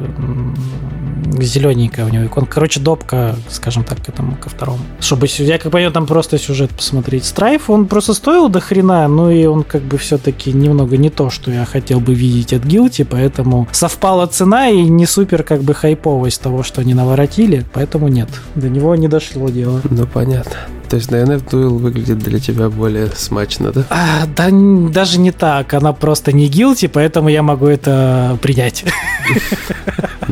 зелененькая 1.38 2.06
у 2.06 2.08
него 2.08 2.26
икон. 2.26 2.46
Короче, 2.46 2.80
допка, 2.80 3.36
скажем 3.48 3.84
так, 3.84 4.04
к 4.04 4.08
этому, 4.08 4.36
ко 4.36 4.48
второму. 4.48 4.80
Чтобы, 5.00 5.26
я 5.38 5.58
как 5.58 5.72
понимаю, 5.72 5.92
там 5.92 6.06
просто 6.06 6.38
сюжет 6.38 6.70
посмотреть. 6.70 7.24
Страйф, 7.24 7.70
он 7.70 7.86
просто 7.86 8.14
стоил 8.14 8.48
до 8.48 8.60
хрена, 8.60 9.08
ну 9.08 9.30
и 9.30 9.46
он 9.46 9.64
как 9.64 9.82
бы 9.82 9.98
все-таки 9.98 10.52
немного 10.52 10.96
не 10.96 11.10
то, 11.10 11.30
что 11.30 11.50
я 11.50 11.64
хотел 11.64 12.00
бы 12.00 12.14
видеть 12.14 12.52
от 12.52 12.64
Guilty, 12.64 13.06
поэтому 13.08 13.68
совпала 13.72 14.26
цена 14.26 14.68
и 14.68 14.82
не 14.82 15.06
супер 15.06 15.42
как 15.42 15.62
бы 15.62 15.74
хайповость 15.74 16.40
того, 16.40 16.62
что 16.62 16.80
они 16.80 16.94
наворотили, 16.94 17.64
поэтому 17.72 18.08
нет, 18.08 18.28
до 18.54 18.68
него 18.68 18.94
не 18.96 19.08
дошло 19.08 19.48
дело. 19.48 19.80
Ну, 19.90 20.06
понятно. 20.06 20.56
То 20.90 20.96
есть 20.96 21.08
DNF 21.08 21.48
Duel 21.48 21.78
выглядит 21.78 22.18
для 22.18 22.40
тебя 22.40 22.68
более 22.68 23.06
смачно, 23.14 23.70
да? 23.70 23.84
А, 23.90 24.26
да 24.26 24.48
даже 24.50 25.20
не 25.20 25.30
так. 25.30 25.72
Она 25.72 25.92
просто 25.92 26.32
не 26.32 26.48
гилти, 26.48 26.88
поэтому 26.88 27.28
я 27.28 27.44
могу 27.44 27.66
это 27.66 28.36
принять. 28.42 28.84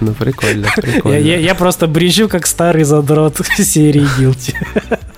Ну, 0.00 0.14
прикольно, 0.14 0.68
прикольно. 0.76 1.16
Я, 1.16 1.36
я, 1.36 1.38
я 1.38 1.54
просто 1.54 1.86
брежу, 1.86 2.28
как 2.28 2.46
старый 2.46 2.84
задрот 2.84 3.40
серии 3.56 4.06
гилти. 4.18 4.54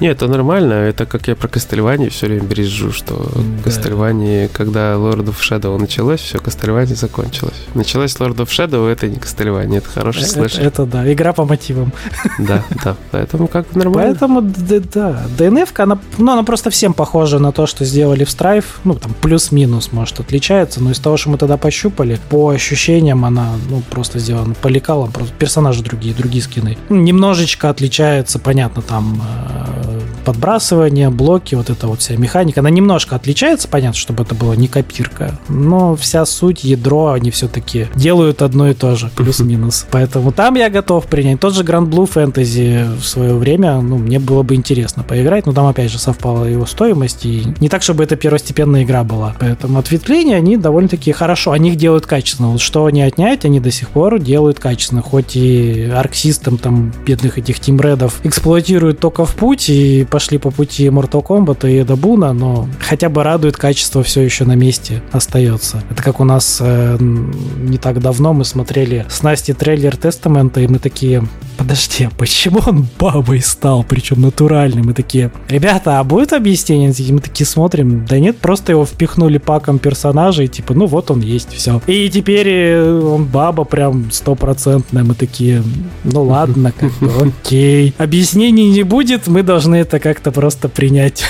Нет, 0.00 0.16
это 0.16 0.28
нормально. 0.28 0.73
Это 0.73 1.04
как 1.07 1.28
я 1.28 1.37
про 1.37 1.49
Кастельвани 1.49 2.09
все 2.09 2.26
время 2.26 2.45
брежу, 2.45 2.90
что 2.92 3.14
да. 3.35 3.64
Кастельвани, 3.64 4.49
когда 4.52 4.95
Lord 4.95 5.26
of 5.26 5.37
Shadow 5.40 5.78
началось, 5.78 6.21
все, 6.21 6.38
Кастельвани 6.38 6.95
закончилось. 6.95 7.66
Началась 7.75 8.16
Lord 8.16 8.37
of 8.37 8.47
Shadow, 8.47 8.88
это 8.88 9.09
не 9.09 9.19
Кастельвани, 9.19 9.78
это 9.78 9.88
хороший 9.88 10.23
это, 10.23 10.30
слэшер. 10.30 10.64
Это 10.64 10.87
да, 10.87 11.12
игра 11.12 11.33
по 11.33 11.45
мотивам. 11.45 11.92
Да, 12.38 12.64
да, 12.83 12.97
поэтому 13.11 13.47
как 13.47 13.75
нормально. 13.75 14.16
Поэтому, 14.19 14.40
да, 14.42 15.23
DNF, 15.38 15.69
она, 15.76 15.99
ну, 16.19 16.33
она 16.33 16.42
просто 16.42 16.71
всем 16.71 16.95
похожа 16.95 17.38
на 17.38 17.52
то, 17.52 17.66
что 17.66 17.85
сделали 17.85 18.25
в 18.25 18.28
Strife, 18.28 18.64
ну, 18.85 18.95
там, 18.95 19.14
плюс-минус, 19.21 19.92
может, 19.92 20.21
отличается, 20.21 20.83
но 20.83 20.90
из 20.90 20.99
того, 20.99 21.16
что 21.16 21.30
мы 21.30 21.38
тогда 21.38 21.57
пощупали, 21.57 22.19
по 22.30 22.49
ощущениям 22.49 23.25
она, 23.25 23.52
ну, 23.69 23.83
просто 23.90 24.19
сделана 24.19 24.54
по 24.54 24.69
лекалам, 24.69 25.12
просто 25.12 25.35
персонажи 25.38 25.83
другие, 25.83 26.14
другие 26.14 26.42
скины. 26.42 26.78
Немножечко 26.88 27.69
отличается, 27.69 28.38
понятно, 28.38 28.83
там, 28.83 29.23
э, 29.23 29.89
подбрасывание, 30.25 31.11
блоки, 31.11 31.54
вот 31.54 31.70
эта 31.70 31.87
вот 31.87 32.00
вся 32.00 32.16
механика. 32.16 32.61
Она 32.61 32.70
немножко 32.70 33.16
отличается, 33.16 33.68
понятно, 33.68 33.99
чтобы 33.99 34.23
это 34.23 34.35
было 34.35 34.52
не 34.54 34.68
копирка, 34.68 35.38
но 35.49 35.97
вся 35.97 36.25
суть, 36.26 36.64
ядро, 36.64 37.09
они 37.09 37.30
все-таки 37.30 37.88
делают 37.94 38.42
одно 38.42 38.68
и 38.68 38.75
то 38.75 38.97
же, 38.97 39.11
плюс-минус. 39.16 39.87
Поэтому 39.90 40.32
там 40.32 40.54
я 40.54 40.70
готов 40.70 41.06
принять. 41.06 41.40
Тот 41.40 41.54
же 41.54 41.62
Grand 41.62 41.88
Blue 41.88 42.11
Fantasy 42.11 42.97
в 42.97 43.04
свое 43.04 43.35
время, 43.35 43.80
ну, 43.80 43.99
мне 43.99 44.18
было 44.18 44.42
бы 44.42 44.54
интересно 44.54 45.02
поиграть, 45.02 45.47
но 45.47 45.52
там, 45.52 45.66
опять 45.66 45.90
же, 45.90 45.99
совпала 45.99 46.44
его 46.44 46.66
стоимость, 46.66 47.25
и 47.26 47.44
не 47.61 47.68
так, 47.68 47.82
чтобы 47.82 48.04
это 48.04 48.16
первостепенная 48.16 48.85
игра 48.85 49.04
была. 49.04 49.35
Поэтому 49.38 49.78
ответвления, 49.78 50.37
они 50.37 50.56
довольно-таки 50.56 51.12
хорошо, 51.12 51.52
они 51.52 51.70
их 51.70 51.76
делают 51.76 52.06
качественно. 52.06 52.50
Вот 52.50 52.61
что 52.61 52.88
не 52.90 53.02
отнять, 53.02 53.44
они 53.44 53.61
до 53.61 53.70
сих 53.70 53.88
пор 53.90 54.18
делают 54.18 54.59
качественно. 54.59 55.02
Хоть 55.02 55.37
и 55.37 55.87
Arc 55.87 56.12
System, 56.12 56.59
там, 56.59 56.92
бедных 57.06 57.38
этих 57.38 57.61
тимредов, 57.61 58.20
эксплуатируют 58.25 59.00
только 59.00 59.25
в 59.25 59.35
путь 59.35 59.68
пошли 60.10 60.38
по 60.38 60.50
пути 60.50 60.87
Mortal 60.87 61.25
Kombat 61.25 61.70
и 61.70 61.82
Эдабуна, 61.82 62.32
но 62.32 62.68
хотя 62.80 63.08
бы 63.08 63.22
радует 63.22 63.56
качество 63.56 64.02
все 64.02 64.22
еще 64.22 64.44
на 64.44 64.54
месте 64.54 65.02
остается. 65.12 65.82
Это 65.90 66.02
как 66.02 66.20
у 66.20 66.25
нас 66.25 66.58
э, 66.60 66.96
не 66.99 67.78
так 67.78 68.00
давно 68.00 68.32
мы 68.32 68.44
смотрели 68.44 69.06
с 69.08 69.22
Настей 69.22 69.54
трейлер 69.54 69.96
Тестамента, 69.96 70.60
и 70.60 70.66
мы 70.66 70.78
такие, 70.78 71.22
подожди, 71.61 72.05
а 72.05 72.11
почему 72.17 72.61
он 72.67 72.87
бабой 72.99 73.43
стал, 73.43 73.85
причем 73.85 74.23
натуральным? 74.23 74.87
Мы 74.87 74.95
такие, 74.95 75.31
ребята, 75.49 75.99
а 76.00 76.05
будет 76.05 76.33
объяснение? 76.33 76.90
И 76.90 77.12
мы 77.12 77.21
такие 77.21 77.47
смотрим, 77.47 78.07
да 78.07 78.19
нет, 78.19 78.38
просто 78.38 78.73
его 78.73 78.87
впихнули 78.87 79.37
паком 79.37 79.79
персонажей, 79.79 80.49
типа, 80.49 80.73
ну 80.73 80.87
вот 80.87 81.11
он 81.11 81.21
есть, 81.21 81.52
все. 81.52 81.83
И 81.87 82.09
теперь 82.09 82.49
э, 82.49 83.00
он 83.00 83.26
баба 83.26 83.64
прям 83.64 84.11
стопроцентная, 84.11 85.05
мы 85.05 85.14
такие, 85.14 85.62
ну 86.05 86.23
ладно, 86.23 86.73
как 86.79 86.93
бы, 86.99 87.12
окей. 87.43 87.95
Объяснений 87.99 88.71
не 88.71 88.83
будет, 88.83 89.26
мы 89.26 89.43
должны 89.43 89.76
это 89.76 90.00
как-то 90.00 90.33
просто 90.33 90.71
принять. 90.71 91.25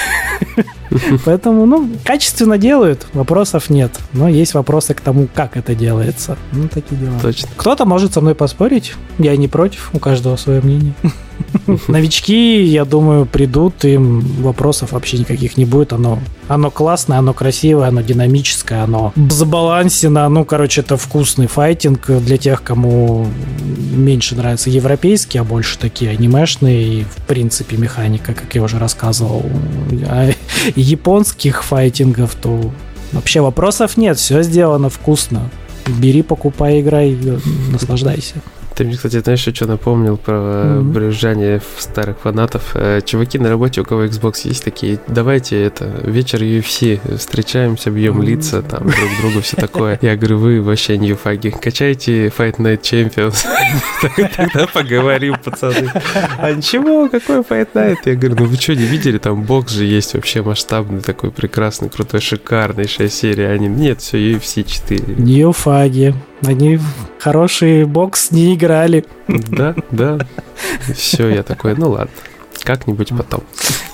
Поэтому, 1.25 1.66
ну, 1.66 1.88
качественно 2.04 2.59
делают, 2.59 3.06
вопросов 3.12 3.70
нет. 3.70 3.92
Но 4.12 4.28
есть 4.28 4.54
вопросы 4.54 4.94
к 4.94 5.00
тому, 5.00 5.28
как 5.32 5.56
это 5.56 5.75
делается. 5.75 6.37
Ну, 6.52 6.68
такие 6.68 7.00
дела. 7.00 7.18
Точно. 7.20 7.49
Кто-то 7.56 7.85
может 7.85 8.12
со 8.12 8.20
мной 8.20 8.35
поспорить, 8.35 8.94
я 9.18 9.37
не 9.37 9.49
против, 9.49 9.90
у 9.92 9.99
каждого 9.99 10.37
свое 10.37 10.61
мнение. 10.61 10.94
Новички, 11.88 12.62
я 12.62 12.85
думаю, 12.85 13.26
придут, 13.26 13.85
им 13.85 14.20
вопросов 14.42 14.92
вообще 14.92 15.18
никаких 15.18 15.56
не 15.56 15.64
будет. 15.64 15.92
Оно, 15.92 16.18
оно 16.49 16.70
классное, 16.70 17.18
оно 17.18 17.32
красивое, 17.32 17.88
оно 17.88 18.00
динамическое, 18.00 18.82
оно 18.82 19.12
забалансено. 19.16 20.28
Ну, 20.28 20.44
короче, 20.44 20.80
это 20.80 20.97
вкусный 20.97 21.47
файтинг 21.47 22.06
для 22.06 22.37
тех, 22.37 22.62
кому 22.62 23.26
меньше 23.92 24.37
нравятся 24.37 24.70
европейские, 24.70 25.42
а 25.42 25.44
больше 25.44 25.78
такие 25.78 26.11
анимешные. 26.11 27.00
И, 27.00 27.04
в 27.04 27.16
принципе, 27.26 27.76
механика, 27.76 28.35
как 28.35 28.54
я 28.54 28.62
уже 28.62 28.78
рассказывал, 28.78 29.44
а 30.06 30.30
японских 30.76 31.64
файтингов, 31.64 32.35
то 32.35 32.73
вообще 33.12 33.40
вопросов 33.40 33.97
нет. 33.97 34.18
Все 34.18 34.42
сделано 34.42 34.88
вкусно. 34.88 35.50
Бери, 35.87 36.23
покупай, 36.23 36.80
играй, 36.80 37.18
наслаждайся. 37.73 38.37
Ты 38.75 38.85
мне, 38.85 38.97
кстати, 38.97 39.21
знаешь, 39.21 39.41
что 39.41 39.67
напомнил 39.67 40.17
про 40.17 40.35
mm-hmm. 40.35 40.83
брюзжание 40.83 41.61
старых 41.79 42.19
фанатов. 42.21 42.71
Э, 42.75 43.00
чуваки 43.05 43.39
на 43.39 43.49
работе, 43.49 43.81
у 43.81 43.85
кого 43.85 44.05
Xbox 44.05 44.41
есть 44.45 44.65
такие, 44.65 44.99
давайте 45.09 45.62
это, 45.62 45.85
вечер 46.05 46.43
UFC, 46.43 47.19
встречаемся, 47.19 47.91
бьем 47.91 48.21
mm-hmm. 48.21 48.27
лица, 48.27 48.62
там, 48.62 48.83
друг 48.83 49.11
другу, 49.21 49.41
все 49.41 49.57
такое. 49.57 49.99
Я 50.03 50.17
говорю, 50.17 50.39
вы 50.39 50.62
вообще 50.62 50.99
не 50.99 51.12
фаги, 51.15 51.50
качайте 51.50 52.29
Fight 52.29 52.57
Night 52.57 52.81
Champions. 52.83 53.45
Тогда 54.37 54.67
поговорим, 54.67 55.37
пацаны. 55.43 55.91
А 56.39 56.53
ничего, 56.53 57.09
какой 57.09 57.41
Fight 57.41 57.69
Night? 57.75 57.99
Я 58.05 58.15
говорю, 58.15 58.37
ну 58.41 58.45
вы 58.47 58.57
что, 58.57 58.75
не 58.75 58.85
видели, 58.85 59.19
там 59.19 59.43
бокс 59.43 59.73
же 59.73 59.85
есть 59.85 60.15
вообще 60.15 60.43
масштабный, 60.43 61.01
такой 61.01 61.31
прекрасный, 61.31 61.90
крутой, 61.90 62.21
шикарнейшая 62.21 63.09
серия. 63.09 63.51
Они, 63.51 63.68
нет, 63.68 64.01
все, 64.01 64.18
UFC 64.18 64.64
4. 64.64 65.16
Не 65.16 65.51
фаги. 65.53 66.14
Они 66.42 66.76
в 66.76 66.85
хороший 67.18 67.85
бокс 67.85 68.31
не 68.31 68.55
играли. 68.55 69.05
Да, 69.29 69.74
да. 69.90 70.18
Все, 70.94 71.29
я 71.29 71.42
такой, 71.42 71.74
ну 71.76 71.90
ладно, 71.90 72.11
как-нибудь 72.62 73.11
потом. 73.16 73.42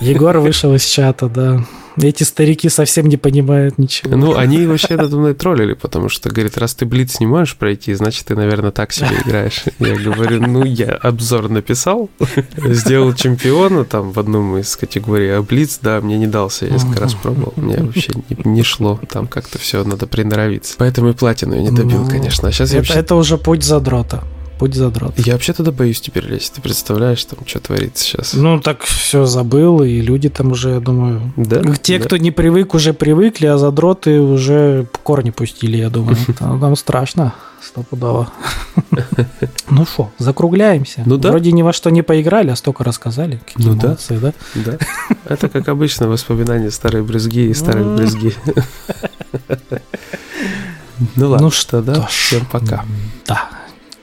Егор 0.01 0.39
вышел 0.39 0.75
из 0.75 0.85
чата, 0.85 1.29
да. 1.29 1.65
Эти 2.01 2.25
старики 2.25 2.69
совсем 2.69 3.09
не 3.09 3.17
понимают 3.17 3.79
ничего. 3.79 4.17
Ну, 4.17 4.37
они 4.37 4.67
вообще 4.67 4.97
надо 4.97 5.17
мной 5.17 5.35
троллили, 5.35 5.75
потому 5.75 6.09
что, 6.09 6.29
говорит, 6.29 6.59
раз 6.59 6.75
ты 6.75 6.85
Блиц 6.85 7.21
не 7.21 7.27
можешь 7.27 7.57
пройти, 7.57 7.95
значит, 7.95 8.27
ты, 8.27 8.35
наверное, 8.35 8.71
так 8.71 8.93
себе 8.93 9.11
играешь. 9.27 9.65
Я 9.79 9.97
говорю, 9.97 10.47
ну, 10.47 10.65
я 10.65 10.93
обзор 10.93 11.49
написал, 11.49 12.11
сделал 12.57 13.15
чемпиона 13.15 13.85
там 13.85 14.13
в 14.13 14.19
одном 14.19 14.59
из 14.59 14.77
категорий, 14.77 15.31
а 15.31 15.43
Блиц, 15.43 15.79
да, 15.81 16.01
мне 16.01 16.19
не 16.19 16.27
дался, 16.27 16.67
я 16.67 16.73
несколько 16.73 17.01
раз 17.01 17.15
пробовал, 17.15 17.55
мне 17.57 17.79
вообще 17.79 18.13
не, 18.29 18.51
не 18.51 18.63
шло, 18.63 19.01
там 19.11 19.27
как-то 19.27 19.59
все 19.59 19.83
надо 19.85 20.07
приноровиться. 20.07 20.75
Поэтому 20.79 21.11
и 21.11 21.13
платину 21.13 21.55
я 21.55 21.63
не 21.63 21.71
добил, 21.71 22.01
ну, 22.01 22.09
конечно. 22.09 22.49
А 22.49 22.53
сейчас 22.53 22.71
это, 22.71 22.79
вообще... 22.79 22.95
это 22.95 23.15
уже 23.15 23.39
путь 23.39 23.65
задрота 23.65 24.25
путь 24.59 24.75
задрот. 24.75 25.15
Я 25.19 25.35
вообще 25.35 25.53
туда 25.53 25.73
боюсь 25.73 26.01
теперь 26.01 26.27
лезть. 26.27 26.55
Ты 26.55 26.63
представляешь, 26.63 27.25
там, 27.25 27.39
что 27.47 27.61
творится 27.61 28.05
сейчас? 28.05 28.35
Ну, 28.35 28.61
так 28.61 28.83
все 28.83 29.25
забыл, 29.25 29.83
и 29.83 30.01
люди 30.01 30.29
там 30.29 30.53
уже, 30.53 30.71
я 30.71 30.81
думаю... 30.81 31.33
Да? 31.37 31.63
Те, 31.83 31.99
да. 31.99 32.05
кто 32.05 32.17
не 32.17 32.31
привык, 32.31 32.75
уже 32.75 32.93
привыкли, 32.93 33.47
а 33.47 33.59
задроты 33.59 34.21
уже 34.21 34.87
корни 35.03 35.31
пустили, 35.31 35.77
я 35.77 35.91
думаю. 35.91 36.17
Там 36.39 36.77
страшно 36.77 37.35
стопудово. 37.61 38.31
Ну 39.69 39.85
что, 39.85 40.11
закругляемся. 40.19 41.03
Ну 41.05 41.17
да. 41.17 41.31
Вроде 41.31 41.51
ни 41.51 41.63
во 41.63 41.73
что 41.73 41.91
не 41.91 42.03
поиграли, 42.03 42.51
а 42.51 42.57
столько 42.57 42.85
рассказали. 42.85 43.41
Какие 43.45 43.67
ну 43.67 43.75
молодцы, 43.75 44.17
да? 44.19 44.33
Да. 44.55 44.79
Это, 45.25 45.49
как 45.49 45.69
обычно, 45.69 46.09
воспоминания 46.09 46.71
старой 46.71 47.03
брызги 47.03 47.49
и 47.51 47.55
старых 47.55 47.97
брызги. 47.97 48.35
Ну 51.15 51.29
ладно, 51.29 51.47
ну 51.47 51.51
что, 51.51 51.83
да? 51.83 52.07
Всем 52.07 52.47
пока. 52.47 52.87
Да 53.27 53.56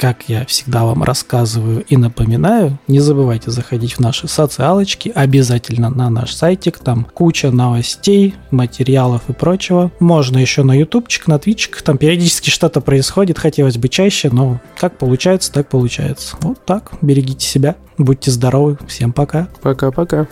как 0.04 0.28
я 0.28 0.46
всегда 0.46 0.84
вам 0.84 1.02
рассказываю 1.02 1.86
и 1.88 1.96
напоминаю, 1.96 2.78
не 2.89 3.00
забывайте 3.00 3.52
заходить 3.52 3.94
в 3.94 4.00
наши 4.02 4.28
социалочки, 4.28 5.10
обязательно 5.16 5.89
на 5.89 6.10
наш 6.10 6.36
сайтик, 6.36 6.78
там 6.80 7.06
куча 7.06 7.52
новостей, 7.52 8.36
материалов 8.52 9.22
и 9.30 9.32
прочего. 9.32 9.94
Можно 10.02 10.39
еще 10.39 10.63
на 10.63 10.78
ютубчик, 10.78 11.28
на 11.28 11.39
твитчик, 11.39 11.82
там 11.82 11.98
периодически 11.98 12.50
что-то 12.50 12.82
происходит, 12.82 13.39
хотелось 13.39 13.78
бы 13.78 13.88
чаще, 13.88 14.30
но 14.30 14.60
как 14.78 14.98
получается, 14.98 15.54
так 15.54 15.70
получается. 15.70 16.36
Вот 16.42 16.66
так, 16.66 16.92
берегите 17.02 17.48
себя, 17.48 17.78
будьте 17.98 18.30
здоровы, 18.30 18.78
всем 18.86 19.13
пока. 19.13 19.48
Пока-пока. 19.62 20.28